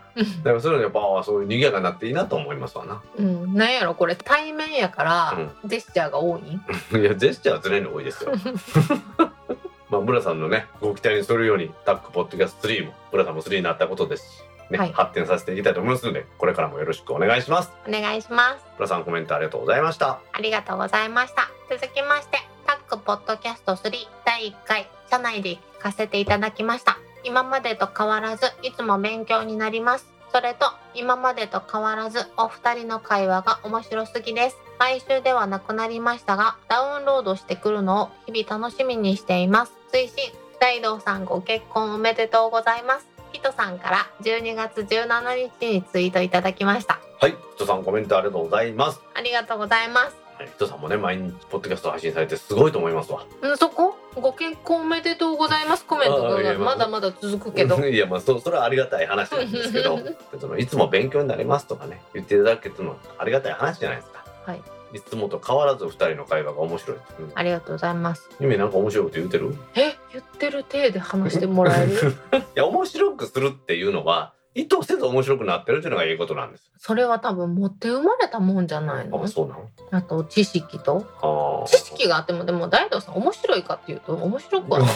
[0.44, 3.02] だからそういうのやっぱそういう賑やかになっていいなと思いますわな。
[3.18, 6.42] うん、なんやろこれ対面やから、ジェスチャーが多い？
[6.42, 8.32] んいやジェスチャーは常に多いですよ。
[9.90, 14.92] まあ村さんのねご期待に沿るようにタックポッドキャスト3も村さんも3になったことですしね、はい。
[14.92, 17.72] 発展させていきたいと思いますのでこれからもよろしくお願いします。
[17.88, 18.66] お願いします。
[18.76, 20.20] 村さんコメントありがとうございました。
[20.34, 21.48] ありがとうございました。
[21.70, 23.92] 続きまして、タックポッドキャスト3
[24.26, 26.98] 第1回、社内で聞かせていただきました。
[27.28, 30.08] 今までと変わらず、いつも勉強になります。
[30.34, 34.58] それと、今までと変わらず、お二人の会話が面白すぎです。
[34.80, 39.74] 毎週ではなくなりましたが、ダウンロードしてくるのを日々楽しみにしています。
[39.92, 43.10] 推進、大道さんご結婚おめでとうございます。
[43.34, 46.98] ヒトさんから12月17日にツイートいただきました。
[47.20, 50.27] はい人さんコメントありがとうございますありがとうございます。
[50.38, 50.50] はい。
[50.56, 53.22] 人さんもね毎日ポッドキャスト配信されてすごいと思いますわ。
[53.24, 53.96] んそこ？
[54.16, 57.76] ご結婚おめでとうございますコメントがあー いやまあまだまだ続くけど。
[57.88, 60.00] いやまあそそれはありがたい話なんですけど
[60.40, 64.24] その いつも勉強になりますとかね言っていただけてるのはありがたい話じゃないですか。
[64.46, 64.62] はい。
[64.94, 68.30] いつもと変わらず二人の会話が面白い、うん、ありがとうございます。
[68.40, 69.54] 夢なんか面白いこと言うてる？
[69.76, 69.96] え？
[70.14, 71.92] 言ってる体で話してもらえる？
[71.92, 72.16] い
[72.56, 76.70] や面白くするっていうのは意図せず面白くなってるっていうのがいいことなんです。
[76.80, 79.24] それは多分持って生まれたもんじゃないの？
[79.24, 79.70] あそうなの？
[79.92, 81.66] あと知識と。
[81.68, 84.90] 知識があってもでも大道さん面白いかっていうと面白くはない。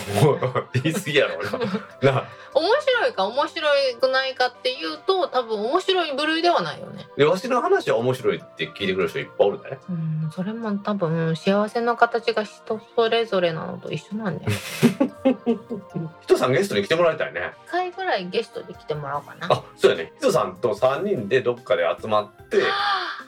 [0.82, 1.38] 言い過ぎやろ
[2.02, 3.68] な面白いか面白
[4.02, 7.08] くないかっていうと多分面白い部類ではないよね。
[7.16, 14.52] でわしの話は面白いって聞いてくれる人いっぱいおるでうんそれも多分幸せの形が人それぞれなのと一緒なんだよ
[16.22, 17.54] 人さんゲストに来てもらいたいね。
[17.68, 22.64] 1回ぐらいゲストで来てもらおうかなあそうやね人さんと3人でどっかで集まって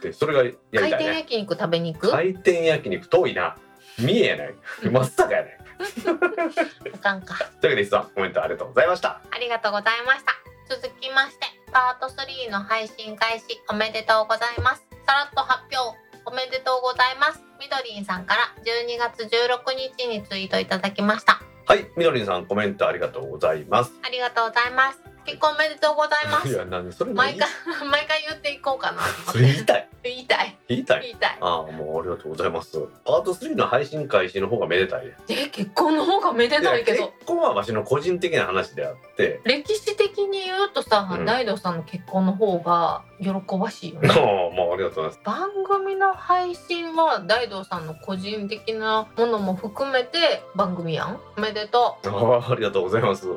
[0.02, 2.10] でそれがやり回たいね転焼肉食べに行く？
[2.12, 3.58] 回転焼肉遠いな
[4.00, 4.54] 三重やない
[4.90, 5.58] 真っ坂やね
[6.94, 7.36] あかんか。
[7.62, 10.34] というわけでさんコメントありがとうございましたありがとうございました。
[10.70, 14.88] 続きまして、パート3の配信開始おめでとうございます。
[15.06, 17.42] さらっと発表おめでとうございます。
[17.60, 21.42] みどりんさんから12月16日にツイートいただきました。
[21.68, 25.00] はいみどりんさんコメントありがとうございますありがとうございます。
[25.26, 26.54] 結婚おめでとうございまいす。
[26.54, 27.48] やなんでそれ毎回、
[27.90, 29.02] 毎回言っていこうかな。
[29.32, 29.90] それ言いたい？
[30.04, 30.58] 言いたい。
[30.68, 31.02] 言いたい？
[31.02, 31.38] 言いたい。
[31.40, 37.08] ああもうありがとうございますパート3の配信開始の方がめでたいえ、結婚の方がめでたいけやど。
[37.08, 44.10] 結婚はわしの個人的な話であって歴史的に言うとさ、うん大道さんの結婚の方が喜ばしいよね。
[44.12, 44.18] ああ。
[44.56, 45.20] もうありがとうございます。
[45.24, 51.20] 番組の配信は大道さんの個人的なものも含めて番組やん。
[51.38, 53.28] おめでとああありがとうございます。
[53.30, 53.36] う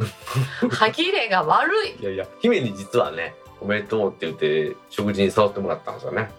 [0.70, 1.96] 歯切れが悪い。
[2.00, 6.30] いやいや姫に実はねおめでとうって言って食事に誘ってもらったんですよね。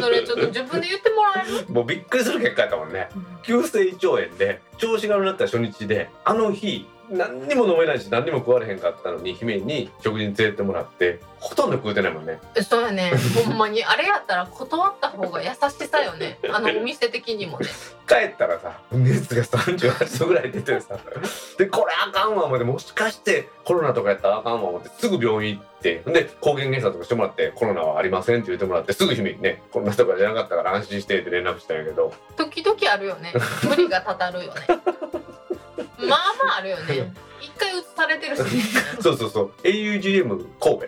[0.00, 1.66] それちょっと自分で言ってもらえる？
[1.72, 3.08] もうびっくりする結果やったもんね。
[3.42, 12.40] 急性胃腸炎で調子が悪くなった初日であの日何にも飲めないし何にも食われへんかったのに姫に食事に連れてってもらってほとんど食うてないもんね。
[12.62, 13.12] そうやね。
[13.44, 13.84] ほんまに。
[13.84, 15.54] あれやったら断った方が優し
[15.86, 16.38] さよね。
[16.52, 17.66] あのお店的にもね。
[18.06, 20.96] 帰ったらさ熱が38度ぐらい出てさ
[21.58, 32.14] でこれあかんわ思ってもしかしてコロナとかやったらあかんわ思ってすぐ病院行ってで抗原検査とかしてもらってコロナはありませんって言ってもらってすぐ姫にねコロナとかじゃなかったから安心してって連絡したんやけど。
[32.36, 33.32] 時々あるよね。
[33.68, 34.60] 無理がたたるよね
[35.98, 37.12] まあまああるよね。
[37.40, 38.46] 一回移されてるし、ね、
[39.00, 39.52] そうそうそう。
[39.62, 40.86] augm 神戸。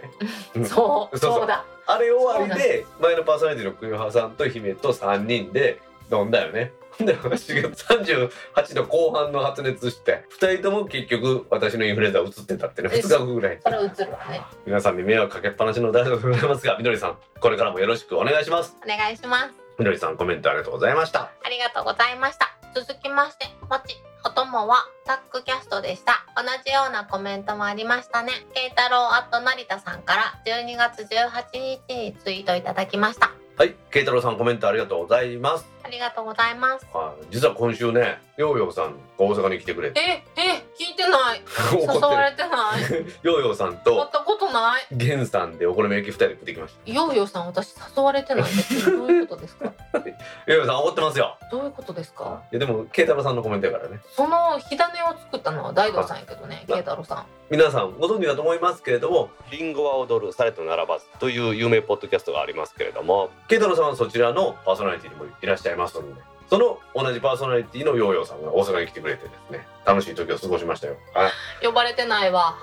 [0.56, 0.64] うん。
[0.64, 1.30] そうそう。
[1.30, 1.64] そうそうだ。
[1.86, 5.80] あれ終わりで前のパーソナリティの栗原さんと姫と3人で
[6.12, 6.72] 飲んだよね。
[6.98, 13.56] で私が38度後半の発熱して2人とも結局私のインフルエンザ移ってたってねえ2日後ぐらい。
[13.56, 14.42] にそれ移るわね。
[14.66, 18.76] 皆さんに迷惑かけっぱなしの大でございますがみどりさんこれからもよろしくお願いします。
[18.84, 19.54] お願いします。
[19.78, 21.30] みどりさんコメントありがとうございました。
[21.42, 26.24] ありがとうございました続きましてもちお供はタックキャストでした。
[26.36, 28.32] 同じようなコメントもありましたね。
[28.52, 33.30] 慶太郎アット成田さんから12月18日にツイートいただきました。
[33.56, 35.66] はい慶太郎さんコメントありがとうございます。
[35.82, 36.86] ありがとうございます。
[36.92, 40.00] はい実は今週ねヨーヨーさんが大阪に来てくれて。
[40.00, 41.42] ええ聞いてない。
[41.72, 42.84] 誘 怒ってわれてない。
[42.88, 44.86] る ヨーヨーさん会っとたことない。
[44.92, 46.92] ゲンさんでお好み焼き2人で食ってきました。
[46.92, 48.44] ヨーヨーさん私誘われてない。
[48.44, 49.64] ですどういうことですか？
[50.46, 51.36] ヨーヨーさん怒ってますよ。
[51.50, 52.42] どういうことですか？
[52.52, 53.98] いやでも慶太郎さんのコメントやからね。
[54.14, 57.26] その火種を作ったのは大道さんやけどね慶太郎さん。
[57.50, 63.30] 皆さんご存知だと思いますけれども「リンゴは踊るされと並ばず」という有名ポッドキャストがありますけれども。
[63.48, 66.20] 慶太郎さんはそちらのパーソナリティにもいらっしゃいますので
[66.50, 70.96] その同じパーソナリティのヨーヨーさんが大阪に来てくれてですね楽しい時を過ごしましたよ。
[71.14, 71.66] はい。
[71.66, 72.56] 呼ばれてないわ。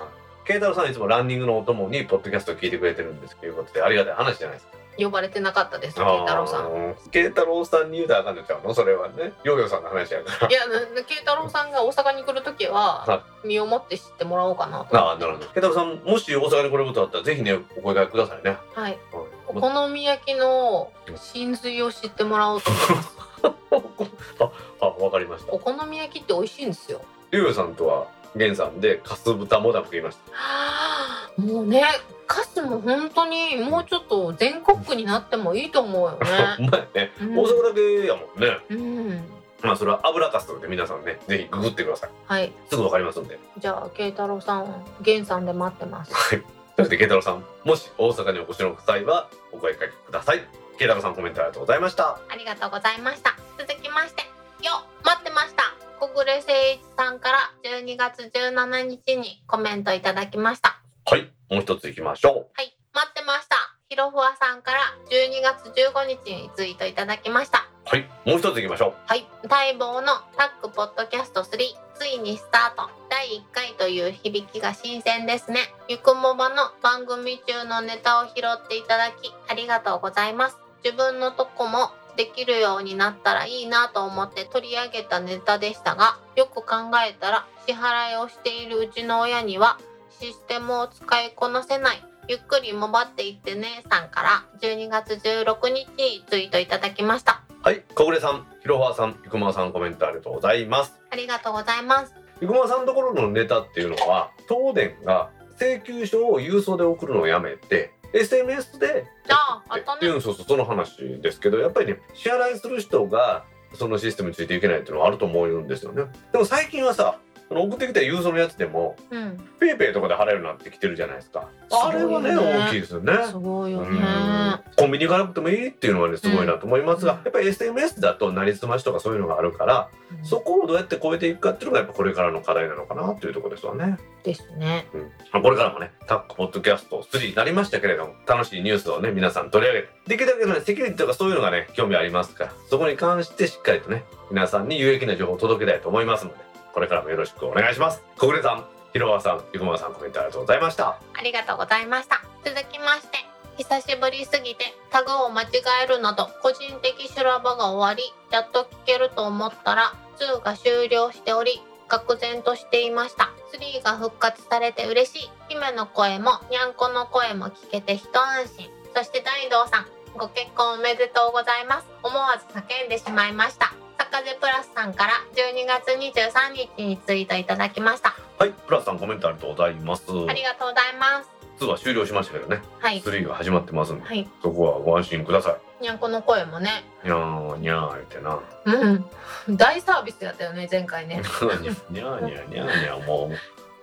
[0.46, 4.76] 慶太郎さんいつもランニングのお供にポッドキャストを聞いてくれてるんですということでありがたい話じゃないですか。
[4.98, 6.96] 呼ばれてなかったです慶太郎さん。
[7.12, 8.74] 慶太郎さんに言うたらあかんのちゃうの？
[8.74, 9.34] それはね。
[9.44, 10.50] ヨーヨーさんの話やから。
[10.50, 14.98] いやな慶太郎さんが大阪に来る時はは身をもって知ってもらおうかなと。
[14.98, 15.46] ああなるほど。
[15.48, 18.98] 慶太郎さんもし大阪に来れることあったらぜひねお声掛けくださいね、はい。
[19.12, 19.26] おうん
[19.62, 23.16] 好み焼きの真髄を知ってもらおうと思います。
[24.82, 25.54] あわかりました。
[25.54, 27.02] お好み焼きって美味しいんですよ。
[27.32, 30.32] ヨーヨーさんとは源さんでかす豚もだ食いました。
[30.32, 31.84] はあもうね
[32.28, 36.30] カスも本当にもうちょっと全国区になってもいいと思うようね
[36.72, 37.40] まいね、うん。
[37.40, 38.58] 大阪だけやもんね。
[38.70, 39.32] うん。
[39.62, 42.10] まあそれは油かすで皆さんねぜひググってください。
[42.26, 42.52] はい。
[42.70, 43.40] すぐわかりますんで。
[43.58, 46.14] じゃあ慶太郎さん源さんで待ってます。
[46.14, 46.44] はい
[46.78, 50.40] そして慶太郎さんもし大阪にお越しの際はお声掛けください。
[50.78, 52.20] 慶太郎さんコメントありがとうございました。
[52.30, 53.36] ありがとうございました。
[53.58, 54.24] 続きまして。
[54.66, 55.64] よ待ってました。
[56.00, 60.82] 小暮誠一さんから12月17日にコメントいただきました。
[61.06, 63.56] はいもう一つ行きましょはい待ってました。
[63.88, 67.60] ひろふわさんから12月15日にツイートいただきました。
[67.86, 72.90] うはいもう一つ行きましょはい待望のタックポッドキャスト3ついにスタート。
[73.10, 75.60] 第1回という響きが新鮮ですね。
[75.88, 80.58] ゆくもばの番組中のネタを拾っていただきありがとうございます。
[80.84, 89.80] 自分のとこもできるようになったらいいなと思って取り上げたネタでしたがよく考えたら支払いをしているうちの親には
[90.20, 92.04] システムを使いこなせない。
[92.28, 97.45] ゆっくりもばっていってねさんから12月16日にツイートいただきました。
[97.66, 101.00] はい小暮さんひろはさん生駒さんコメントありがとうございます。
[101.10, 102.14] ありがとうございます。
[102.40, 109.98] 生駒さんのところのネタっていうのは東電が請求書を郵送で送るのをやめて SMS であああったね。
[109.98, 116.04] っていうそうそうその話ですけどやっぱりね支払いする人がそのシステムについていけないっていうのはあると思うんですよね。
[116.34, 119.38] でも最近はさその送ってきた郵送のやつでもうん。
[119.60, 121.48] ペイペイとかで払えるようになってきてるじゃないですか。
[121.72, 123.14] あれはね大きいですよね。
[123.26, 124.00] すごいよね。
[124.00, 124.60] うん。
[124.76, 127.18] コンビニ行かなくてもいいっていうのはねすごいなと思いますが、うん。
[127.24, 129.90] やっぱり SMS だとなりすましとかそういうのがあるから、
[130.24, 133.98] そこをどうやって超えていくかっていうのがやっぱこれからの課題なのかなというところですわね。
[134.24, 134.88] ですね。
[134.94, 135.02] うん。
[135.32, 146.38] まあ、これからもねタックポッドキャスト3になりましたけれども楽しいニュースをね皆さん取り上げてできるだけのねセキュリティとかそういうのがね興味ありますからそこに関してしっかりとね皆さんに有益な情報を届けたいと思いますので
[146.76, 148.04] これからもよろしくお願いします。
[148.18, 150.88] 小暮さん広川さん生駒さんコメントありがとうございました。
[150.90, 152.22] ありがとうございました。
[152.44, 153.18] 続きまして
[153.58, 155.48] 久しぶりすぎてタグを間違
[155.86, 163.32] えるなど個人的修羅場が終わりやっと聞けると思ったら2が終了しており愕然としていました。
[163.54, 165.30] 3が復活されて嬉しい。
[165.48, 168.70] 姫の声もにゃんこの声も聞けて一安心。
[168.94, 169.86] そして大道さん
[170.18, 171.88] ご結婚おめでとうございます。
[172.04, 173.74] 思わず叫んでしまいました。
[173.98, 178.16] 坂瀬プラスさんから12月23日にツイートいただきました。
[178.38, 180.04] はいプラスさんコメントありがとうございます。
[180.10, 181.30] ありがとうございます。
[181.60, 182.62] 2は終了しましたけどね。
[182.80, 183.02] はい。
[183.02, 184.28] 3が始まってますんではい。
[184.42, 186.84] そこはご安心くださにゃんこの声もね。
[187.04, 188.40] いにゃーにゃー言ってな。
[188.66, 189.06] うん。
[189.58, 191.22] 大サービスやったよね前回ね。
[191.90, 193.38] にゃーにゃーにゃーにゃーもう。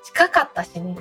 [0.04, 0.96] 近かったしね。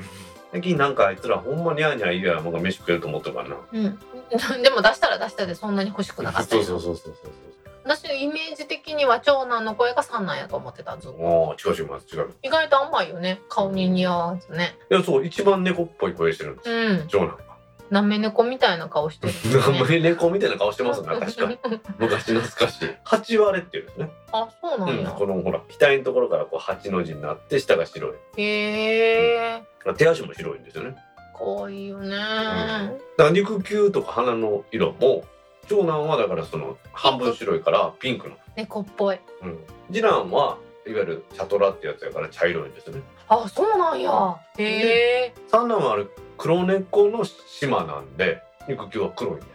[0.52, 3.56] 最近なんかあいつらほんまにゃーにゃー言うやらもう飯食えると思ってるからな。
[3.72, 4.00] うん。
[4.64, 6.64] でも出したら出したでそんなに欲しくなかったよ。
[6.64, 7.51] そうそうそうそうそう
[7.84, 12.30] 私イメージ的には長男の声が三男やと思ってたずっとおー違う違う違う。
[12.44, 13.42] 意外と甘いよね。
[13.50, 14.76] 顔に似合わずね。
[14.90, 17.08] いやそう一番猫っぽい声してるんですうん。
[17.08, 17.52] 長男が。
[17.90, 19.64] なめ猫みたいな顔してるんですね。
[19.66, 21.46] あんまり猫みたいな顔してますね確か。
[21.46, 21.60] に
[22.00, 22.90] 昔懐かしい。
[23.04, 28.12] 八割れっていうんですね、あそうなうんん、や、このほら額のところからこう八の字になって下が白い。
[28.38, 29.64] へえ。
[29.98, 30.96] 手足も白いんですよね。
[31.38, 35.24] 可愛いよね、だから肉球とか鼻の色も
[35.72, 39.20] 長男はだからその半分白いからピンクの、猫っぽい。
[39.42, 43.02] うん、次男はいわゆるチャトラってやつやから茶色いんですよね。
[43.30, 44.36] あそうなんや。
[44.58, 44.64] へ
[45.28, 45.34] え。
[45.48, 46.06] 三男はあれ
[46.38, 49.48] 黒猫の島なんで肉球は黒いんです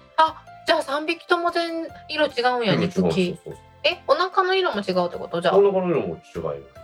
[0.67, 3.37] じゃあ三匹とも全色違うんやうん肉球。
[3.85, 5.43] えお腹の色も違うってこと？
[5.43, 5.57] じゃあ。
[5.59, 6.39] お腹の色も違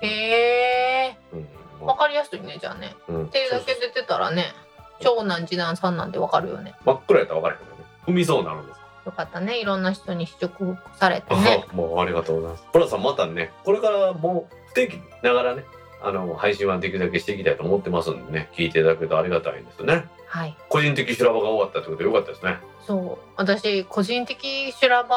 [0.05, 1.17] いへえ。
[1.33, 1.49] うん。
[1.81, 2.95] まわかりやすいねじゃあね。
[3.09, 3.29] うん。
[3.31, 4.53] 手だけ出てたらね
[5.01, 6.75] 長男次男三男ってわかるよね。
[6.85, 7.85] 真っ暗やったら分からへんけどね。
[8.07, 12.65] 踏みそうになるんですよかったねいろんな人に試食されてねあもうありがとうございます。
[12.73, 15.65] ホラさんまたね、これからもう不定期ながらね、
[16.03, 20.07] あの配信はできるだけしていきたいと思ってますんでね、聞いていただけるとありがたいんですよね。
[20.27, 22.57] はい個人的修羅場が終わったってことでよかったですね。
[22.87, 25.17] そう私個人的修羅場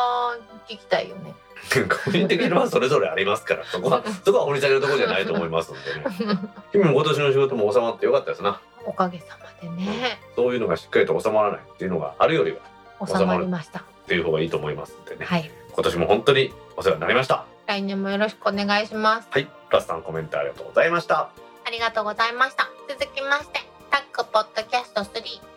[0.67, 1.33] 聞きたいよね
[2.05, 6.39] 個人的にはそれぞれありますから、 そこはそこは掘り下げるところじゃないと思いますんでね。
[6.71, 8.59] 君も今年の仕事も収まってよかったですな。
[8.85, 12.57] おかげさまでねそういうのがしっかりと収まらないっていうのがあるよりは
[13.05, 13.79] 収まりました。
[13.79, 15.25] っていう方がいいと思いますんでね。
[15.25, 15.51] はい。
[15.73, 17.45] 今年も本当にお世話になりました。
[17.67, 19.27] 来年もよろしくお願いします。
[19.31, 21.29] はい、ラスさんコメントありがとうございました。
[21.65, 22.69] ありがとうございました。
[22.87, 25.11] 続きましてタックポッドキャスト3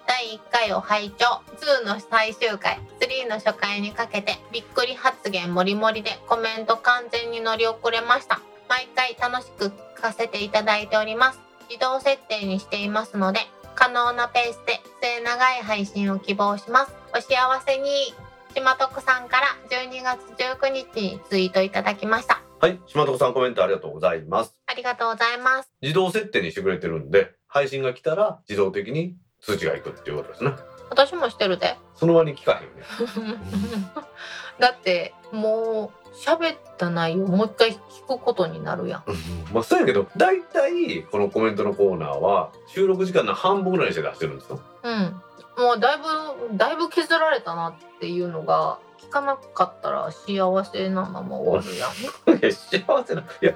[0.06, 1.42] 第1回を拝聴。
[1.82, 2.80] 2の最終回。
[3.00, 8.40] 3の初回にかけてびっくり発言もりもりでコメント完全に乗り遅れました。
[8.68, 11.48] 毎回楽しく聞かせていただいております。
[11.68, 13.40] 自動設定にしていますので
[13.74, 18.14] 可能なペースで末長い配信を希望しますお幸せに。
[18.54, 22.42] 島徳さんから12月19日にツイートいただきました。
[22.60, 24.54] はい、島徳さんコメントありがとうございます。
[24.66, 25.70] ありがとうございます。
[25.80, 30.52] 自動設定にしてくれてるんで配信が来たら自動的に通知がいくっていうことですね。
[30.90, 31.76] 私もしてるで。
[31.94, 33.38] その割に聞かへんよね
[34.58, 39.04] だってもう喋った内容もう一回聞くことになるやん。
[39.52, 44.60] まあそうやけど大体このコメントのコーナーは収録時間の半分ぐらいにして出してるんですよ。
[44.82, 45.22] うん。
[45.58, 52.38] もうだいぶだいぶ削られたなっていうのが聞かなかったら幸せなまま終わるやん。
[52.38, 53.54] いや幸せないや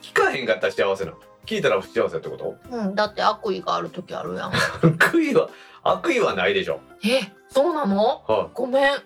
[0.00, 2.54] 聞かへんかったら幸せなの聞いたら不幸せってこと？
[2.70, 2.94] うん。
[2.94, 4.52] だって悪意がある時あるやん。
[4.82, 5.48] 悪意は
[5.82, 8.22] 悪意はないでしょえ、そうなの？
[8.28, 8.92] はごめん。
[8.92, 8.96] い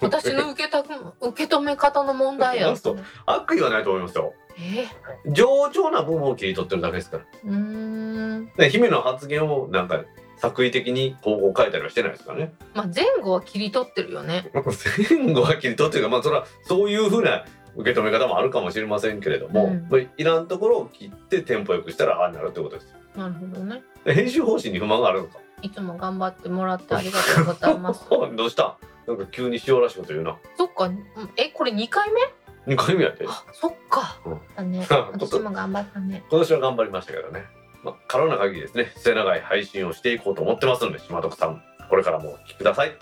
[0.00, 0.80] 私の受けた
[1.20, 2.72] 受け止め方の問題や。
[3.26, 4.86] 悪意はないと思いますよえ、
[5.32, 8.52] 上々な部分を切り取ってるだけですからうーん。
[8.56, 10.00] で姫の発言をなんか
[10.40, 14.50] 作為的に方向変えたりはしてないですからねまあ前後は切り取ってるよね。
[14.54, 17.44] 前後は切り取ってるかまあそれはそういうふうな
[17.76, 23.82] 受け止め方もあるかもしれませんけれども、うんまあいらんところを切ってテンポよくしたらああなるってことですよなるほどね。
[24.04, 28.06] で編集方針に不満があるのかいつも頑張ってもらってありがとうございます。
[28.08, 28.76] どうした？
[29.06, 30.84] なんか急に塩らしいこと言うなそっか。
[30.86, 31.04] うん
[31.36, 32.08] え、これ2回
[32.66, 34.20] 目？2回目やってあ、そっか。
[34.24, 34.86] うんだね。
[34.90, 36.24] あ私も頑張ったね。
[36.30, 37.44] 今年は頑張りましたけどね、
[37.82, 42.92] まあ、可能な限りですね末長い配信をしていこうと思ってますので島徳さんこれからもお聞きください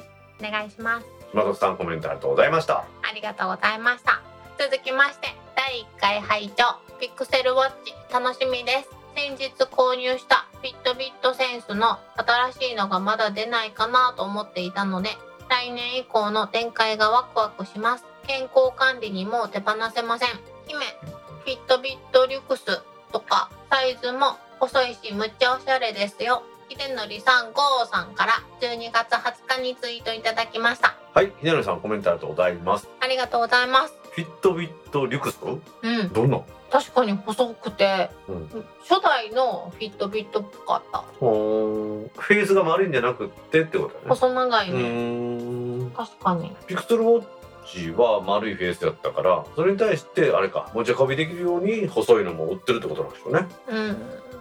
[0.40, 1.06] お願いします。
[1.32, 4.22] 島徳さんコメントありがとうございましたありがとうございました。
[4.58, 8.90] 続きまして、第1回拝聴ピクセルウォッチ楽しみです。
[9.14, 15.10] 先日購入したフィットビットセンスの新しいのがまだ出ないかなと思っていたので、
[15.48, 18.04] 来年以降の展開がワクワクします。
[18.26, 20.28] 健康管理にも手放せません。
[20.66, 22.64] 姫、フィットビットリュクス
[23.12, 26.42] とかサイズも細いしむっちゃおしゃれですよ。
[26.70, 30.94] 秀則さん、ゴーさんから12月20日にツイートいただきました。
[31.14, 33.94] はい秀則さんコメントありがとうございますありがとうございます。
[34.12, 35.38] フィットビットリュクス
[35.82, 36.40] うん、どんな？
[36.70, 38.48] 確かに細くて、うん
[38.86, 41.04] 初代のフィットビットっぽかった。
[41.18, 45.90] フェースが丸いんじゃなくってってことだね細長いうね。
[45.96, 46.54] 確かに。
[46.66, 47.24] ピクセルウォッ
[47.66, 53.96] チは丸いフェースだったからそれに対してあれか持ち運びできるように細いのも売ってるってことなんでしょうねうん。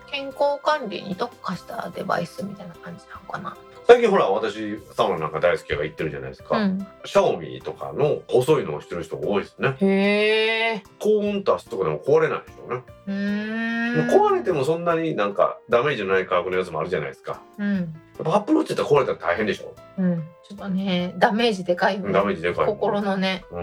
[0.09, 3.57] 健康管理に特化したデバイスみたいな感じなのかな？
[3.87, 6.85] 最近ほら私サウナなんか大好きが言ってるじゃないですか、うん。
[7.05, 9.77] シャオミとかの細いのをしてる人が多いですね。
[9.79, 14.09] へえ高温多湿とかでも壊れないでしょうね、うーん。
[14.09, 17.41] 壊れてもそんなになんかダメージのない価格のやつもあるじゃないですか。
[17.57, 17.75] うん。
[17.75, 17.85] やっ
[18.25, 20.01] ぱアップルウォッチって壊れたら大変でしょ、う。
[20.05, 20.21] ん。
[20.45, 23.45] ちょっとねダメージでかいダメージでかい心のね。
[23.51, 23.61] う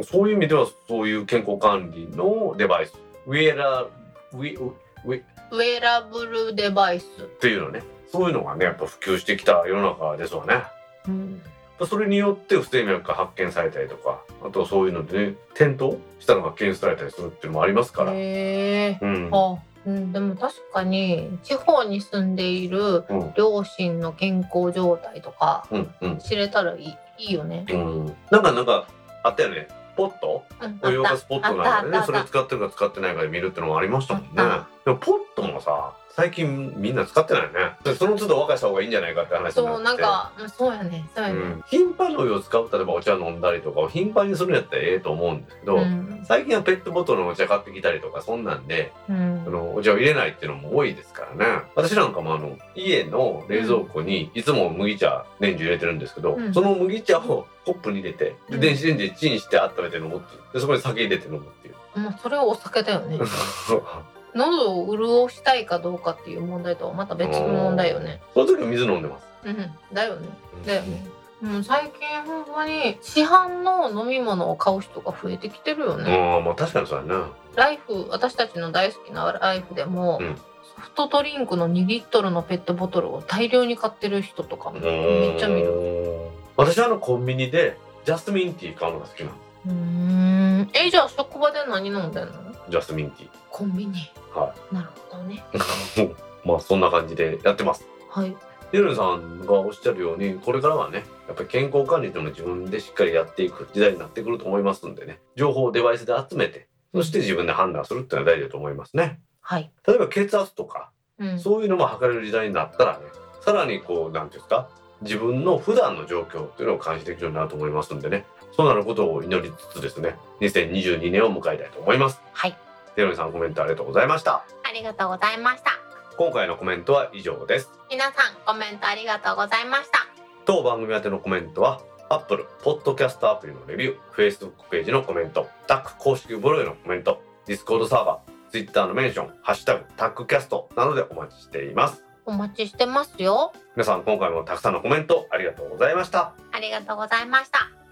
[0.00, 2.94] ん、そういう意味ではそういう健康管理のデバイス。
[3.26, 5.22] ウェアラウィウィ
[5.54, 7.06] ウェラブルデバイス。
[7.22, 7.82] っていうのね。
[8.10, 10.64] そういうのがねやっぱ普及してきた世の中ですわね。
[11.08, 11.42] うん。
[11.88, 18.98] それによって不整脈が発見されたりとかあとそういうので、ね、転倒したのが検出されたりするっていうのもありますから、へえ。
[19.00, 19.30] うん。
[19.32, 23.34] あうん、でも確かに地方に住んでいるうん。
[23.36, 26.18] 両親の健康状態とかうんうん。
[26.18, 27.64] 知れたらいいいいよね。
[27.70, 28.86] うん、なんかなんか
[29.22, 30.44] あったよねポット？
[30.60, 32.02] うんお湯沸かすポットなんかでね。
[32.04, 34.28] それ使ってるか使ってないかで見るってのもありましたもんね。
[34.36, 37.76] あでもポットもさ最近みんな使ってないよね。
[37.82, 39.78] でその都度沸かした方がいいんじゃないかって話たになって。
[39.78, 41.40] そうなんかうんそうやねそうやね。
[41.40, 46.22] うん、頻繁にお湯を使う例えばお茶飲んだりとかを頻繁にするんやったらええと思うんですけど、うん。
[46.24, 49.44] 最近はペットボトルのお茶買ってきたりとかそんなんでうん。
[49.44, 51.62] あのお茶を入れないっていうのも多いですからね。
[51.74, 56.54] 私なんかもあの家の冷蔵庫にいつも麦茶年中入れてるんですけど、うん。
[56.54, 58.60] その麦茶をコップに入れてうん。
[58.60, 60.42] で電子レンジでチンして温めて飲むっていう。
[60.52, 61.98] でそこに酒入れて飲むっていう。
[61.98, 63.18] もうそれはお酒だよね。
[64.34, 68.20] 喉を潤したいかどうかっていう問題とはまた別の問題よね。
[68.34, 69.26] その時は水飲んでます。
[69.44, 69.56] うん
[69.92, 70.28] だよね。
[70.66, 71.04] だよね。
[71.40, 76.42] もう最近ほんまに市販の飲み物を買う人が増えてきてるようん、ね。
[76.44, 77.30] まあ確かにそうやな。
[77.54, 80.36] ライフ私たちの大好きなライフでも、うん
[80.76, 85.66] ソフトドリンクの2リットルのペットボトルを大量に買ってる人とかもめっちゃ見る。
[85.66, 86.18] る。
[86.56, 89.32] 私はあのコンビニでジャスミンティー買うのが好きなの。
[89.66, 92.32] うーんえじゃあ職場で何飲んでんの？
[92.70, 93.92] ジャスミンティコンビニ。
[94.40, 95.44] はなるほどね。
[95.52, 96.14] ー。
[96.44, 97.88] まあそんな感じでやってます。
[98.10, 98.36] はい。
[98.74, 109.70] ヒルさんがおっしゃるようにこれからはねやっぱり健康管理というのを自分でしっかりやっていく時代になってくると思いますんでね情報をデバイスで集めてそして自分で判断するっていうのは大事だと思いますねはい。
[109.86, 111.38] 例えば血圧とかうん。
[111.38, 113.04] そういうのも測れる時代になったらね
[113.42, 114.68] さらにこうなんていうんですか
[115.02, 118.24] 自分の普段の状況っていうのを監視できるようになると思いますんでね
[118.56, 122.56] そうなることを祈りつつですね2022年を迎えたいと思いますはい。
[122.96, 125.70] デロニさんコメントありがとうございましたありがとうございました。
[126.16, 128.14] 今回のコメントは以上です皆さん
[128.46, 130.06] コメントありがとうございました。
[130.44, 131.80] 当番組宛てのコメントは
[132.10, 143.52] Apple Podcast アプリのレビュー Facebook ページのコメントタック公式ブログへのコメント Discord サーバー Twitter のメンション「ハッシュタグタックキャスト」などでお待ちしていますお待ちしてますよ。
[143.74, 147.83] 皆さん今回もたくさんのコメントありがとうございましたありがとうございました。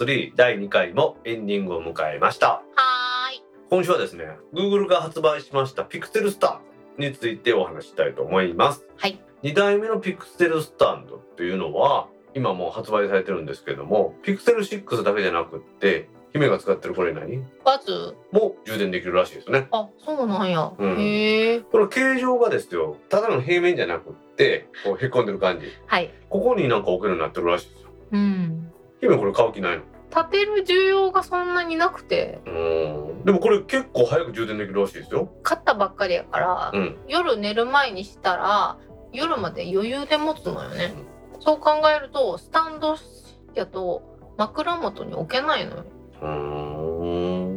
[0.00, 3.42] 3第2回もエンディングを迎えましたはーい。
[3.68, 4.24] 今週はですね
[4.54, 6.60] Google が発売しました Pixel スタ
[6.96, 9.20] ンドについてお話ししたいと思いますはい。
[9.42, 17.44] 2代目のピクセルスタンドっていうのは今もう発売されてるんですけどもピクセル6だけじゃなくって姫が使ってるこれ何？
[17.64, 18.14] バズ。
[18.30, 20.72] も充電できるらしいですねあ、そうなんや。
[20.78, 21.60] うんへえ。
[21.60, 26.10] この形状がですよただの平面じゃなくってこうへこんでる感じはい。
[26.30, 28.69] ここになんか置けるようになってるらしいですようん。
[29.00, 29.82] 姫これ買う気ないの？
[30.10, 33.24] 立てる需要がそんなになくて、うーん。
[33.24, 35.30] でもこれ結構早く充電できるらしいですよ。
[35.42, 36.96] 買ったばっかりやから、うん。
[37.06, 38.76] 夜寝る前にしたら、
[39.12, 40.94] 夜まで余裕で持つのよね。
[41.38, 42.96] そう考えると、スタンド
[43.54, 44.02] やと
[44.36, 45.84] 枕元に置けないのよ。
[46.22, 46.28] うー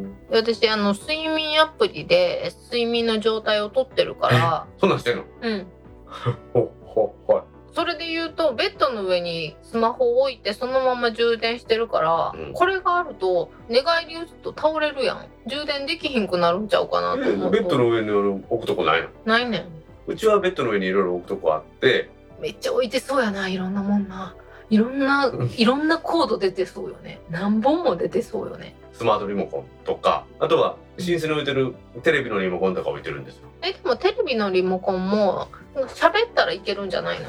[0.06, 0.28] ん。
[0.30, 4.66] で私あの睡眠アプリで睡眠の状態を取ってるから。
[4.78, 5.24] そんなんしてんの？
[5.42, 5.66] うん。
[6.54, 7.42] ほほはい
[7.74, 12.52] それで言うとベッドの上にスマホを置いてそのまま充電してるから、うん。
[12.52, 15.26] これがあると寝返り打つと倒れるやん。
[15.46, 17.50] 充電できひんくなるんちゃうかなと思う。
[17.50, 18.10] とベッドの上に
[18.48, 19.08] 置くとこないの？
[19.24, 19.66] ないねん。
[20.06, 22.10] うちはベッドの上にいろいろ置くとこあって。
[22.40, 24.36] めっちゃ置いてそうやないろんなもんな。
[24.70, 27.20] いろんなうん いろんなコード出てそうよね。
[27.28, 28.76] 何本も出てそうよね。
[28.92, 30.26] スマートリモコンとか。
[30.38, 33.48] あとは寝室に置いてるテレビのリモコンとか置いてるんですよ。
[33.62, 35.48] えでもテレビのリモコンも
[35.88, 37.26] 喋ったらいけるんじゃないの？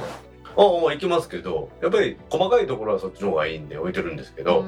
[0.58, 4.64] ああまあ行きますけどやっぱり細かいところはそっちの方がいいんで置いてるんですけど、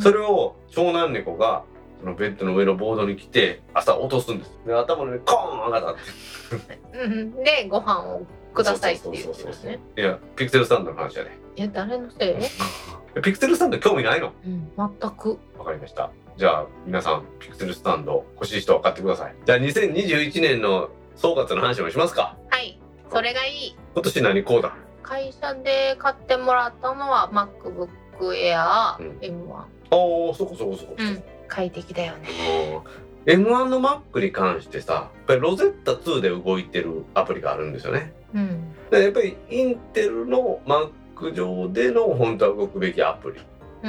[0.00, 1.64] それを長男猫が
[2.00, 4.58] そのベッドの上のボードに来て朝落とすんです。
[4.66, 6.98] で頭の上にコーン上がって。
[6.98, 7.34] うん。
[7.42, 11.38] でご飯をくださいって言ってそうそうそうそうるねいやピクセルスタンドの話やね。
[11.56, 12.34] いや誰のせい？
[13.22, 14.32] ピクセルスタンド興味ないの？
[14.46, 14.70] うん。
[14.76, 15.38] 全く。
[15.58, 16.10] わかりました。
[16.36, 19.34] じゃあ皆さん Pixel Stand 欲しい人は買ってください。
[19.44, 22.36] じゃあ2021年の総括の話もしますか。
[22.48, 22.78] はい。
[23.10, 23.76] それがいい。
[23.94, 24.76] 今年何こうだ
[25.08, 27.88] 会社で買ってもらったのは MacBook
[28.20, 29.18] Air うん。
[29.20, 31.22] M1 ああそこそこそこ、うん。
[31.48, 32.28] 快適だよね。
[32.70, 38.12] もう M1 の Mac に関してさやっぱり Rosetta 2で動いてるアプリがあるんですよね。
[38.34, 38.74] うん。
[38.90, 43.40] でやっぱり Intel の Mac 上での本当は動くべきアプリ。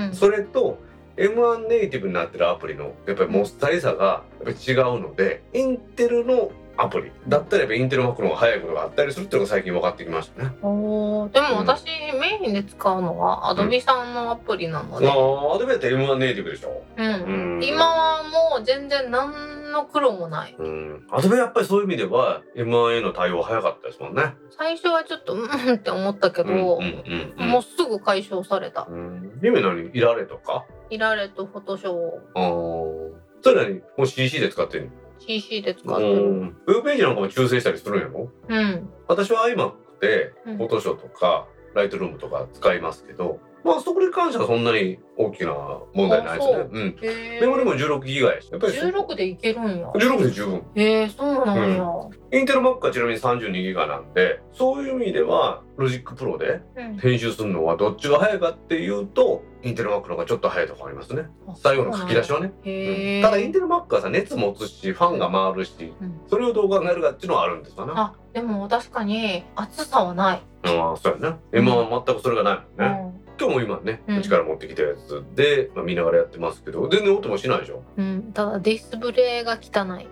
[0.01, 0.13] うん。
[0.13, 0.79] それと
[1.17, 6.49] M1 ネイティブになってるアプリのやっぱりもっさりさがやっぱり違うのでインテルの
[6.81, 7.11] アプリ。
[7.27, 10.51] だったらやっぱインテル Mac の方が早いことがあったりするっていうのが最近分かってきましたね。
[10.61, 11.31] おー。
[11.33, 11.67] でもうん。
[11.67, 11.85] 私
[12.19, 15.15] メインで使うのは Adobe さんのアプリなのあで、あア
[15.59, 16.83] ドベって M1 ネイティブでしょ？
[16.97, 17.05] うん。
[17.05, 17.63] うん。
[17.63, 20.55] 今はもう全然何の苦労もない。
[20.57, 21.07] うん。
[21.11, 24.35] アドベやっぱりそういう意味では M1 への対応早かったですもんね。
[24.57, 27.49] 最初はちょっとうんって思ったけど、うんうんうんうん。
[27.49, 28.87] もうすぐ解消された。
[28.89, 29.39] うん。
[29.41, 29.89] 夢何？
[29.93, 30.65] イラレとか？
[30.89, 31.93] イラレとフォトショ
[32.35, 33.11] あー。
[33.41, 33.75] それ何？
[33.97, 34.89] もう CC で使ってんの？
[35.29, 36.09] CC で使ってる。
[36.09, 36.57] うん。
[36.65, 38.31] ウェブページなんかも修正したりするんやろ？
[38.47, 38.89] うん。
[39.07, 40.57] 私は iMac でうん。
[40.57, 45.51] フォトショとかライトルームとか使いますけど、まあそこに関してはそんなに大きな
[45.93, 46.55] 問題ないですね。
[46.55, 46.69] う。
[46.71, 46.97] うん。
[47.01, 49.89] へメモリも16ギガやしやっぱりそ16でいけるんや。
[49.89, 50.63] 16で十分。
[50.75, 51.85] へえそうなんや、
[52.31, 56.97] インテル Mac はちなみに32ギガなんでそういう意味ではロジックプロでうん。
[56.97, 61.23] 編集するのはどっちが早いかっていうとインテル Mac の方がちょっと早いところありますね。
[61.55, 66.21] 最後の書き出しはね、うんただインテル Mac はさ熱持つしファンが回るしうん。
[66.27, 67.91] それをどう考えるかっていうのはあるんですかね。
[67.95, 71.37] あでも確かに暑さはない、ああそうやね。
[71.53, 73.08] 今は全くそれがないもんね、
[73.39, 74.17] 今日も今ね、うん。
[74.17, 77.83] うちから持ってきたやつで、まあ、見ながらやってますけど全然音もしないでしょ？
[77.97, 80.07] うん、うん、ただディスプレイが汚い。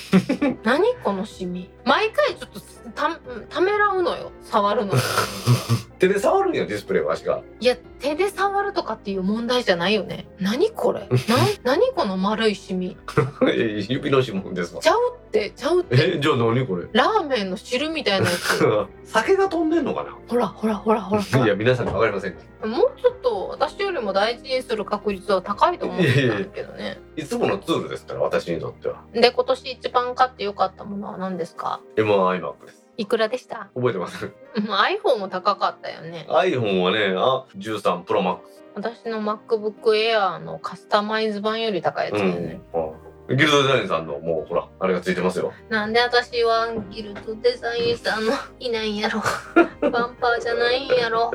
[0.64, 1.70] 何このシミ？
[1.84, 2.60] 毎回ちょっと
[2.94, 3.18] た
[3.48, 4.32] ためらうのよ。
[4.42, 4.92] 触るの
[6.02, 7.44] 手で触るんやディスプレイは足が。
[7.60, 10.26] いや手で触るとかっていう問題じゃないよね。
[10.40, 11.02] 何これ？
[11.02, 11.06] な
[11.62, 12.96] 何この丸いシミ？
[13.88, 14.82] 指の指紋ですわ。
[14.82, 14.98] ちゃう
[15.28, 16.16] ってちゃうって。
[16.16, 16.88] えじゃあ何これ？
[16.92, 18.66] ラーメンの汁みたいなやつ。
[19.08, 21.38] 酒が飛んでんのかほらほらほらほらほら。
[21.38, 22.32] な いや皆さんに分かりません。
[22.68, 27.00] もうちょっと私よりも大事にする確率は高いと思ってたんだけどね。
[27.14, 29.04] いつものツールですから私にとっては。
[29.14, 33.70] で今年一番買ってよかったものは何ですか？M1iMac ですいくらでした？
[33.74, 34.26] 覚えてます。
[34.26, 36.26] うん iPhone も高かったよね。
[36.28, 38.38] iPhone はねあ13 Pro Max
[38.74, 42.60] 私の MacBook Air のカスタマイズ版より高いやつだよね、
[43.28, 43.36] うん。
[43.36, 45.52] ギルドデザインさんのもうほらあれがついてますよ。
[45.68, 49.22] なんで私はギルドデザインさんのいないんやろ。
[49.90, 51.32] バンパーじゃないんやろ。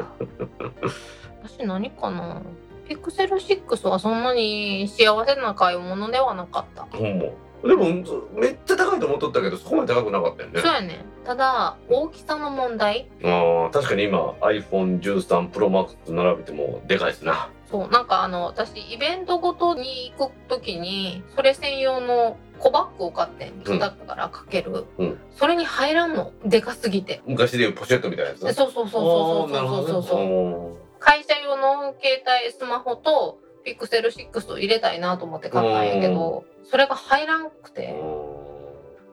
[1.43, 2.41] 私何かな？
[2.88, 6.84] ピクセル6はそんなに幸せな買い物ではなかった。
[6.84, 7.26] ほんま
[7.68, 7.86] でも
[8.34, 10.61] めっちゃ高いと思っとったけどそこまで高くなかったよね。
[10.61, 11.05] そうやね。
[11.26, 13.09] ただ大きさの問題。
[13.24, 17.49] あ確かに今 iPhone13ProMax と並べてもでかいですな。
[17.70, 17.89] そう。
[17.89, 26.32] なんかあの私イベントごとに行く時にそれ専用の小バッグを買って自宅からかける、うん、それに入らんの。
[26.45, 27.22] でかすぎて。
[27.26, 36.45] 昔でいうポシェットみたいなやつそうそうそうそうそうそうそう、会社用の携帯スマホとピクセル6を入れたいなと思って買ったんやけど。
[36.70, 37.95] それが入らんくて。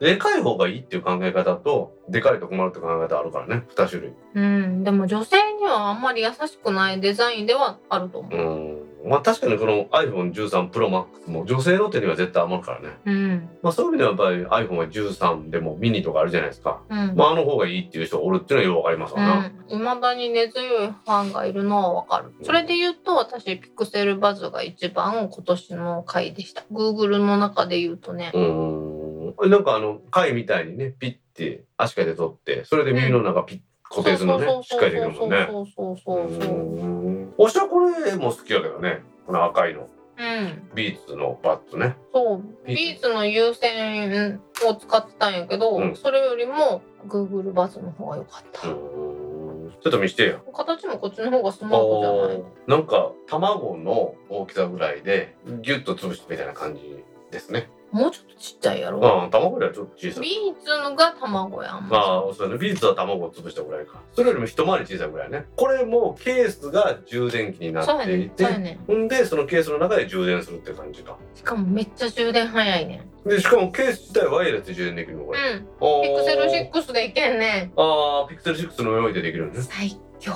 [0.01, 3.65] でかい方がいいっていう考え方とでかいと困るって考え方あるからね。
[3.75, 4.13] 2種類。
[4.35, 4.85] うん。
[4.85, 8.33] でも女性にはあんまり優しくないデザインではあると思う。
[8.33, 12.89] うんまあ確かにこの iPhone13 Pro Max も女性の手には絶対余るからね。
[13.05, 13.49] うん。
[13.63, 16.81] まあそういう意味ではやっぱり iPhone は13でもミニとかあるじゃないですか。
[16.89, 17.15] うん。
[17.15, 22.33] まああの方がいいっていう人がおるっていうのはよくわかりますわな、うん、未だに根強いファンがいるのはわかる。
[22.43, 26.65] それで言うと私ピクセルバズが一番今年の回でした。
[26.73, 28.33] Google の中で言うとね。
[28.35, 29.51] うん。
[29.51, 33.61] なんかあの貝みたいにねピッて足かで取ってそれで耳の中ピッ
[33.95, 35.49] 固定するのねしっかりできるもんね。
[35.51, 39.03] そうそうそうそうおしゃこれも好きやけどね。
[39.27, 39.89] この赤いの。
[40.17, 40.71] うん。
[40.75, 41.97] ビーツのバットね。
[42.13, 42.67] そう。
[42.67, 43.09] ビーツ。
[43.09, 45.97] の有線を使ってたんやけど、うん。
[45.97, 48.63] それよりも Google バズの方が良かった。
[48.63, 50.41] ちょっと見してよ。
[50.53, 52.45] 形もこっちの方がスマートじゃない。
[52.69, 59.07] なんか卵の大きさぐらいでギュッと潰してみたいな感じですねもうちょっとちっちゃいやろ。
[59.07, 61.89] ああ卵よりはちょっと小さいビーツのが卵やん。
[61.93, 68.15] ああそうねビーツは卵を潰したぐらいかそれよりも一回り小さいぐらいねこれもケースが充電器になそうやね。
[68.15, 68.81] っていてそうやね。
[68.91, 73.07] んでそのケースの中で充電するって感じかしかもめっちゃ充電早いね。
[73.25, 75.57] でしかもケース自体はワイヤレスで充電できるのこれ、うん。
[75.57, 77.73] あピクセルー6でいけんね。
[77.77, 80.33] あーピクセル6の用意でできるんです最強。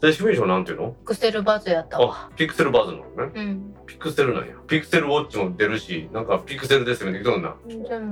[0.00, 0.90] 正式名称なんていうの？
[0.90, 2.28] ピクセルバズやったわ。
[2.30, 3.32] あピクセルバズなのね。
[3.34, 3.74] うん。
[3.86, 4.54] ピクセルなんや。
[4.66, 7.18] ピクセルウォッチも出るしなんかピクセルですよね。
[7.18, 7.56] できとんな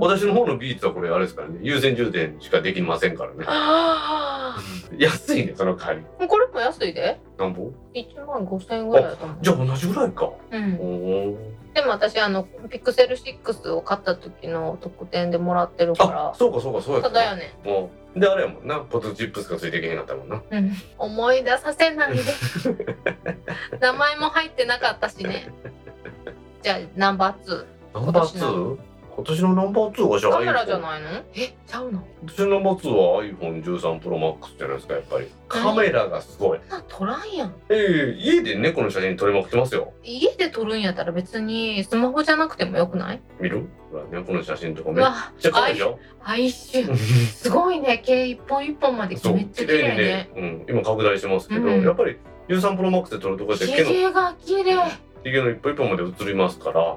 [0.01, 1.59] 私の方のビーツはこれあれですからね。
[1.63, 3.45] 有線充電しかできませんからね。
[3.47, 4.59] あ
[4.97, 6.25] 安いねその代わり。
[6.25, 7.21] ーこれも安いで。
[7.39, 9.39] なんぼ？1万5000円ぐらいだと思う。
[9.43, 10.31] じゃあ同じぐらいか。
[10.53, 10.75] うん。
[10.81, 17.53] おーでも私あのピクセル6を買った時の特典でもらってるかあらそうかそうかそうやただよね。
[17.65, 18.21] もう。
[18.21, 18.79] であれやもんな。
[18.79, 20.41] ポテトチップスがついてけへんかったもんな。
[20.49, 20.73] うん。
[20.99, 22.23] 思い出させないで。
[23.81, 25.49] 名前も入ってなかったしね。
[26.63, 27.65] じゃあナンバー2
[27.95, 28.79] ナンバー 2?
[29.17, 31.09] 今年のナンバー2はじゃあカメラじゃないの？
[31.35, 35.29] えちゃうの今年のナンバー2は iPhone13 Pro Max じゃないですかやっぱり。
[35.49, 36.61] カメラがすごい。
[36.69, 37.55] な撮らんやん。
[37.71, 39.93] ええ家で猫の写真撮りまくってますよ。
[40.03, 43.21] 家で撮るんやったら別にスマホじゃなくてもよくない？
[43.41, 43.69] 見る？
[43.93, 45.07] ほら猫の写真とかめっ
[45.39, 49.15] ちゃ可愛いでしょ哀愁すごいね毛一本一本まで。
[49.15, 51.85] めっちゃ綺麗ねうん、今拡大してますけど、うん。
[51.85, 54.77] やっぱり13 Pro Max で撮るとこって毛のひげが綺麗。
[55.23, 56.97] ひげの一本一本まで映りますから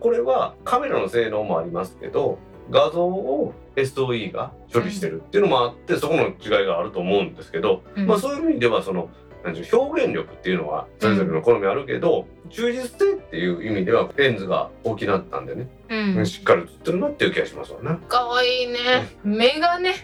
[0.00, 2.38] これはカメラの性能もありますけど
[2.70, 8.06] 画像を SOE が処理してるっていうのもあって、そこの違いがあると思うんですけど、うん。
[8.06, 9.08] まあそういう意味ではその
[9.44, 16.26] 表現力っていうのはそれぞれの好みあるけど、忠実性っていう意味ではレンズが大きなったんでね、うん。
[16.26, 17.98] しっかり映ってるなっていう気がしますわね。
[18.08, 18.78] かわいいね。
[19.24, 19.94] 目がね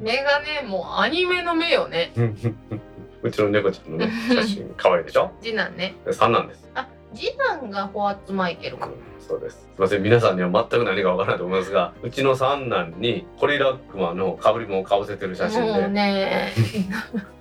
[0.00, 2.12] 目がねもうアニメの目よね。
[3.22, 5.30] うちの猫ちゃんのね写真可愛いでしょ？
[5.42, 5.94] 次男ね。
[6.06, 6.68] で3なんです。
[6.74, 8.76] あ次男がホワッツマイケル。
[8.76, 8.88] か
[9.18, 9.56] そうです。
[9.56, 16.52] すみません、皆さんには全く何かわからないと思いますが、うちの三男にコリラックマの被り物をかぶせてる写真もうで、ね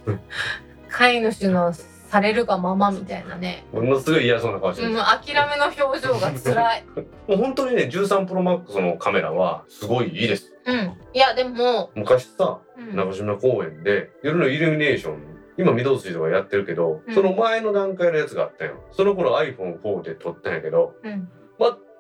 [0.90, 1.74] 飼い主の
[2.10, 3.66] されるがままみたいなね。
[3.72, 4.90] ものすごい嫌そうな顔してる。
[4.90, 6.84] もう諦めの表情が辛い。
[7.30, 10.52] もう本当にね、13 Pro Max のカメラはすごいいいです。
[10.66, 10.98] うん。
[11.14, 12.96] いやでも、昔さ、うん。
[12.96, 15.29] 中島公園で夜のイルミネーション、
[15.60, 18.84] 今御堂筋とかやってるけど、うんその前の段階のやつがあったよ。
[18.92, 21.30] その頃 iPhone4 で撮ったんやけど、うん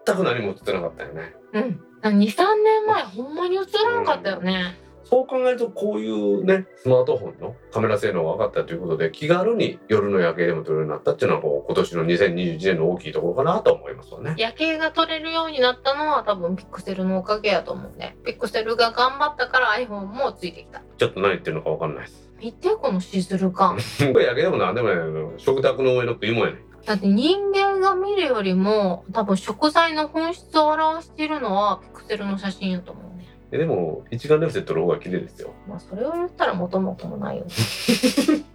[0.05, 1.36] 全く何も映ってなかったよね。
[1.53, 4.78] うん、23年前ほんまに映らんかったよね、
[5.10, 14.36] そう考えるとこういうねスマートフォンのカメラ性能が分かったということで気軽に夜の夜景でも撮れるようになったっていうのはこう今年の2021年の大きいところかなと思いますわね。
[14.38, 22.29] 夜景が撮れるようになったのは多分ピクセルのおかげやと思うねピクセルが頑張ったから iPhone もついてきたちょっと何言ってるのか分かんないです。
[22.40, 23.78] 見てこのシズル感
[24.14, 35.56] これ夜景でもなんでもないの食卓の上の食い物やねだって人間が見るよりも多分食材の本質を表しているのはピクセルの写真やと思うねででも一眼レフで撮る方が綺麗ですよ。
[35.68, 37.52] まあそれを言ったら元も子もないよね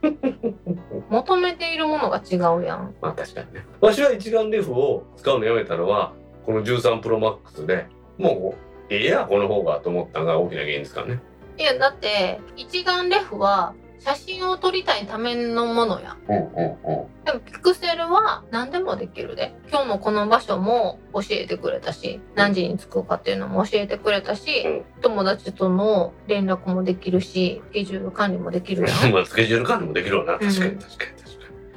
[1.10, 3.66] 求めているものが違うやんまあ確かにね。
[3.80, 6.12] わしは一眼レフを使うのやめたのは
[6.46, 7.86] この13 Pro Max で
[8.18, 11.20] もうええやこの方がと思ったのが大きな原因ですからね。
[11.58, 13.74] いやだって一眼レフは
[14.04, 17.24] 写真を撮りたいためのものやうんうんうん。
[17.24, 19.54] でもピクセルは何でもできるで。
[19.70, 24.84] 今日のこの場所も教えてくれたし何時に着くかっていうのも教えてくれたし、うん。
[25.00, 29.08] 友達との連絡もできるしスケジュール管理もできるやん。
[29.12, 30.32] まあスケジュール管理もできるわな。
[30.38, 31.14] 確かに確かに確かに。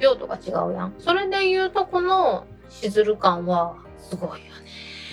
[0.00, 0.94] 用途が違うやん。
[0.98, 4.42] それで言うとこのしずる感はすごいよね。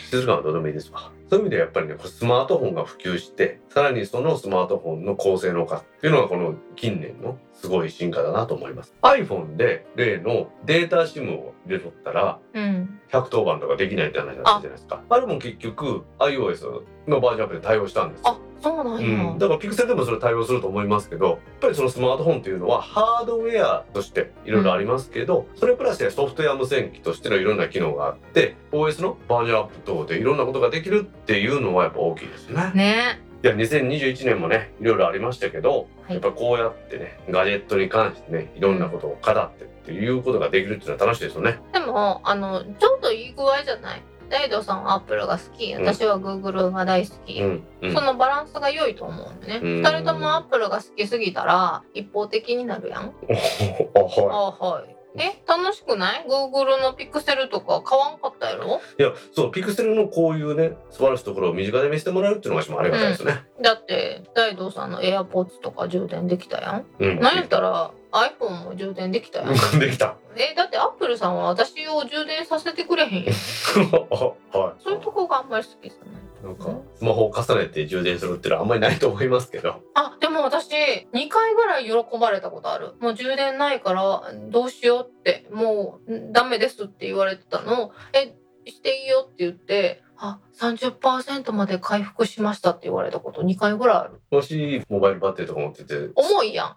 [0.09, 1.14] 静かはどうでもいいですわ。
[1.29, 8.93] そういう意味でやっぱりね、スマートフォンが普及して、さらにそのスマートフォンの高性能化っていうのがこの近年のすごい進化だなと思います。
[9.01, 15.01] iPhone で例のデータ SIM を入れとったら、うん110番とかできないって話だったじゃないですか。
[15.09, 18.37] あれも結局 iOS のバージョンアップで対応したんですよ。
[18.65, 32.71] あそうなんや、うん、だからピクセルでもそれ対応すると思いますけどやっぱりそのスマートフォンっていうのはハードウェアとしていろいろありますけど、それプラスでソフトウェア無線機としてのいろんな機能があって OS のバージョンアップ等でいろんなことができるっていうのはやっぱ大きいですね。
[32.73, 33.21] ね。
[33.43, 36.13] いや2021年もねいろいろありましたけど、はい。
[36.13, 41.59] やっぱこうやってねガジェットに関してねいろんなことを語ってっていうことができるっていうのは楽しいですよね。
[41.73, 44.01] でもあのちょうどいい具合じゃない？
[44.29, 49.67] 大道さんはアップルが好きうん私はグーグルが大好き、うんうんそのバランスが良いと思うんだよね。
[49.67, 53.13] うん二人ともアップルが好きすぎたら一方的になるやん。
[53.95, 54.95] あはあはい。
[55.17, 58.81] え楽しくない ?Google のピクセルとか買わんかったやろ？
[58.99, 59.01] い。
[59.01, 63.45] いやそうピクセルのこういうね素晴らしいところを身近で見せてもらうっていうのがありがたいですね。
[63.61, 66.85] だって大道さんの AirPods とか充電できたやん。
[66.99, 69.53] うん、なんやったら iPhone も充電できたやん。
[69.79, 70.15] できた。
[70.35, 73.33] えだってアップルさんは私を充電させてくれへんやん。
[73.33, 76.21] はそういうとこがあんまり好きじゃない。
[76.21, 76.45] い。
[76.45, 79.81] なんかスマホを重ねて充電するっていうのはあんまりないと思いますけど。
[79.95, 88.35] あでも私2回ぐらい喜ばれたことあるもう充電ないからどうしようってもうんダメですって言われてたのをえ
[88.69, 96.75] していいよって言ってあ30%まで回復しましたって言われたこと2回ぐらいあるもしモバイルバッテリーとか持ってて、重いやん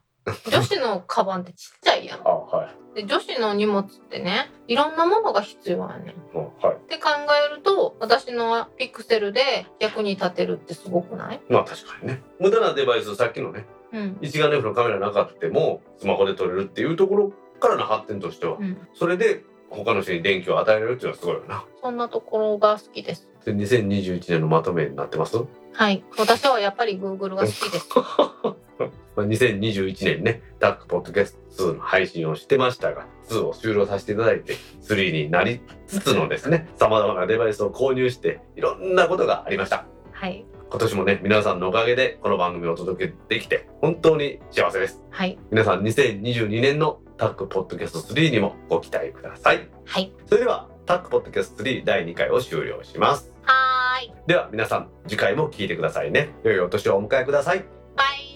[0.50, 2.20] 女子のカバンってちっちゃいやん。
[2.26, 3.00] あはい。
[3.02, 6.38] で女子の荷物ってねいろんなものが必要やねん。
[6.38, 6.88] はい。
[6.88, 7.10] て考
[7.52, 11.40] えると私のピクセルで役に立てるってすごくない？
[11.48, 12.22] まあ確かにね。
[12.40, 14.18] 無駄なデバイスさっきのねうん。
[14.20, 18.78] 一眼レフのカメラなかってもスマホで撮れるっていうところからの発展としてはうん。
[18.94, 21.64] それで他の人に電気を与えられるっていうのはすごいよな。
[21.82, 23.28] そんなところが好きです。
[23.44, 25.36] で2021年のまとめになってます？
[25.74, 26.02] はい。
[26.18, 27.88] 私はやっぱり Google が好きです
[29.16, 39.86] まあ2021年ねタックポッドキャスト2の配信をしてましたが2を終了させていただいて3になりつつのですね様々なデバイスを購入していろんなことがありました。
[40.12, 40.44] はい。
[40.70, 45.02] 今年もね皆さんのおかげでこの番組をお届けできて本当に幸せです。
[45.10, 45.38] はい。
[45.50, 49.68] 皆さん2022年のタックポッドキャスト3にもご期待ください。
[49.84, 50.12] はい。
[50.26, 53.32] それではタックポッドキャスト3第2回を終了します。
[53.42, 54.12] はーい。
[54.26, 56.34] では皆さん次回も聞いてくださいね。
[56.44, 57.64] 良いお年をお迎えください。
[57.96, 58.27] バイ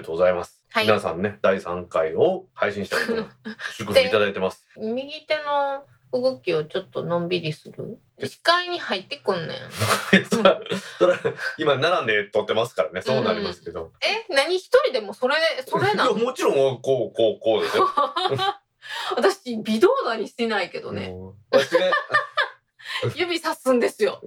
[0.00, 0.86] りがとうございます、はい。
[0.86, 3.26] 皆さんね第3回を配信したことを
[3.76, 4.66] 祝福いただいてます。
[4.76, 7.98] 右手の動きをちょっとのんびりする？
[8.26, 9.58] 視界に入ってくんねん。
[10.28, 10.60] そら
[10.98, 11.16] そら
[11.58, 13.02] 今並んで撮ってますからね。
[13.02, 14.32] そうなりますけど、え？
[14.34, 14.56] 何？
[14.56, 15.36] 一人でもそれ
[15.66, 17.88] それないのやもちろんこうこうこうですよ。
[19.16, 21.14] 私微動だにしてないけどね。
[23.14, 24.20] 指さすんですよ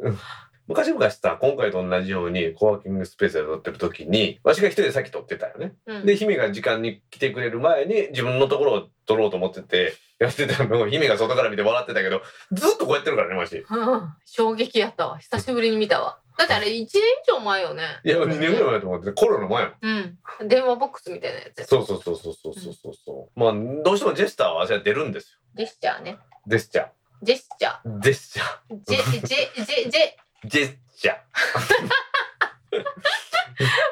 [0.67, 10.81] 昔々さ今回と同じようにコワーキングスペースで撮ってる時にわしが一人でさっき撮ってたよね、うん、で姫が時間に来てくれる前に自分のところを撮ろうと思っててやってたの。
[10.81, 12.21] を姫が外から見て笑ってたけど
[12.51, 15.17] ずっとこうやってるからねわし、うん、衝撃やったわ。
[15.17, 16.19] 久しぶりに見たわ。
[16.37, 16.89] だってあれ1年以
[17.27, 17.83] 上前よね。
[18.03, 20.47] いや2年ぐらい前と思ってコロナ前うん。
[20.47, 25.39] 電話ボックスみたいなやつそうそうそうそうそうそうそう、うん、まあどうしてもジェスチャーはあれは出るんですよ。
[25.55, 26.17] ジェスチャーね。
[26.47, 26.87] ジェスチャー。
[27.21, 27.99] ジェスチャー。
[27.99, 28.79] ジェスチャー。
[28.85, 31.13] ジェジェジェジェジェスチャ。
[31.13, 31.15] ー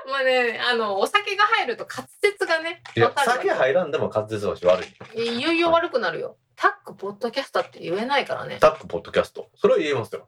[0.09, 2.83] まあねあのお酒が入ると滑舌がね
[3.25, 4.83] 酒入らんでも滑舌はし悪
[5.15, 5.37] い。
[5.37, 6.37] いよいよ悪くなるよ。
[6.55, 8.57] タックポッドキャスターって言えないからね。
[8.59, 9.49] タックポッドキャスト。
[9.55, 10.27] それは言えますよ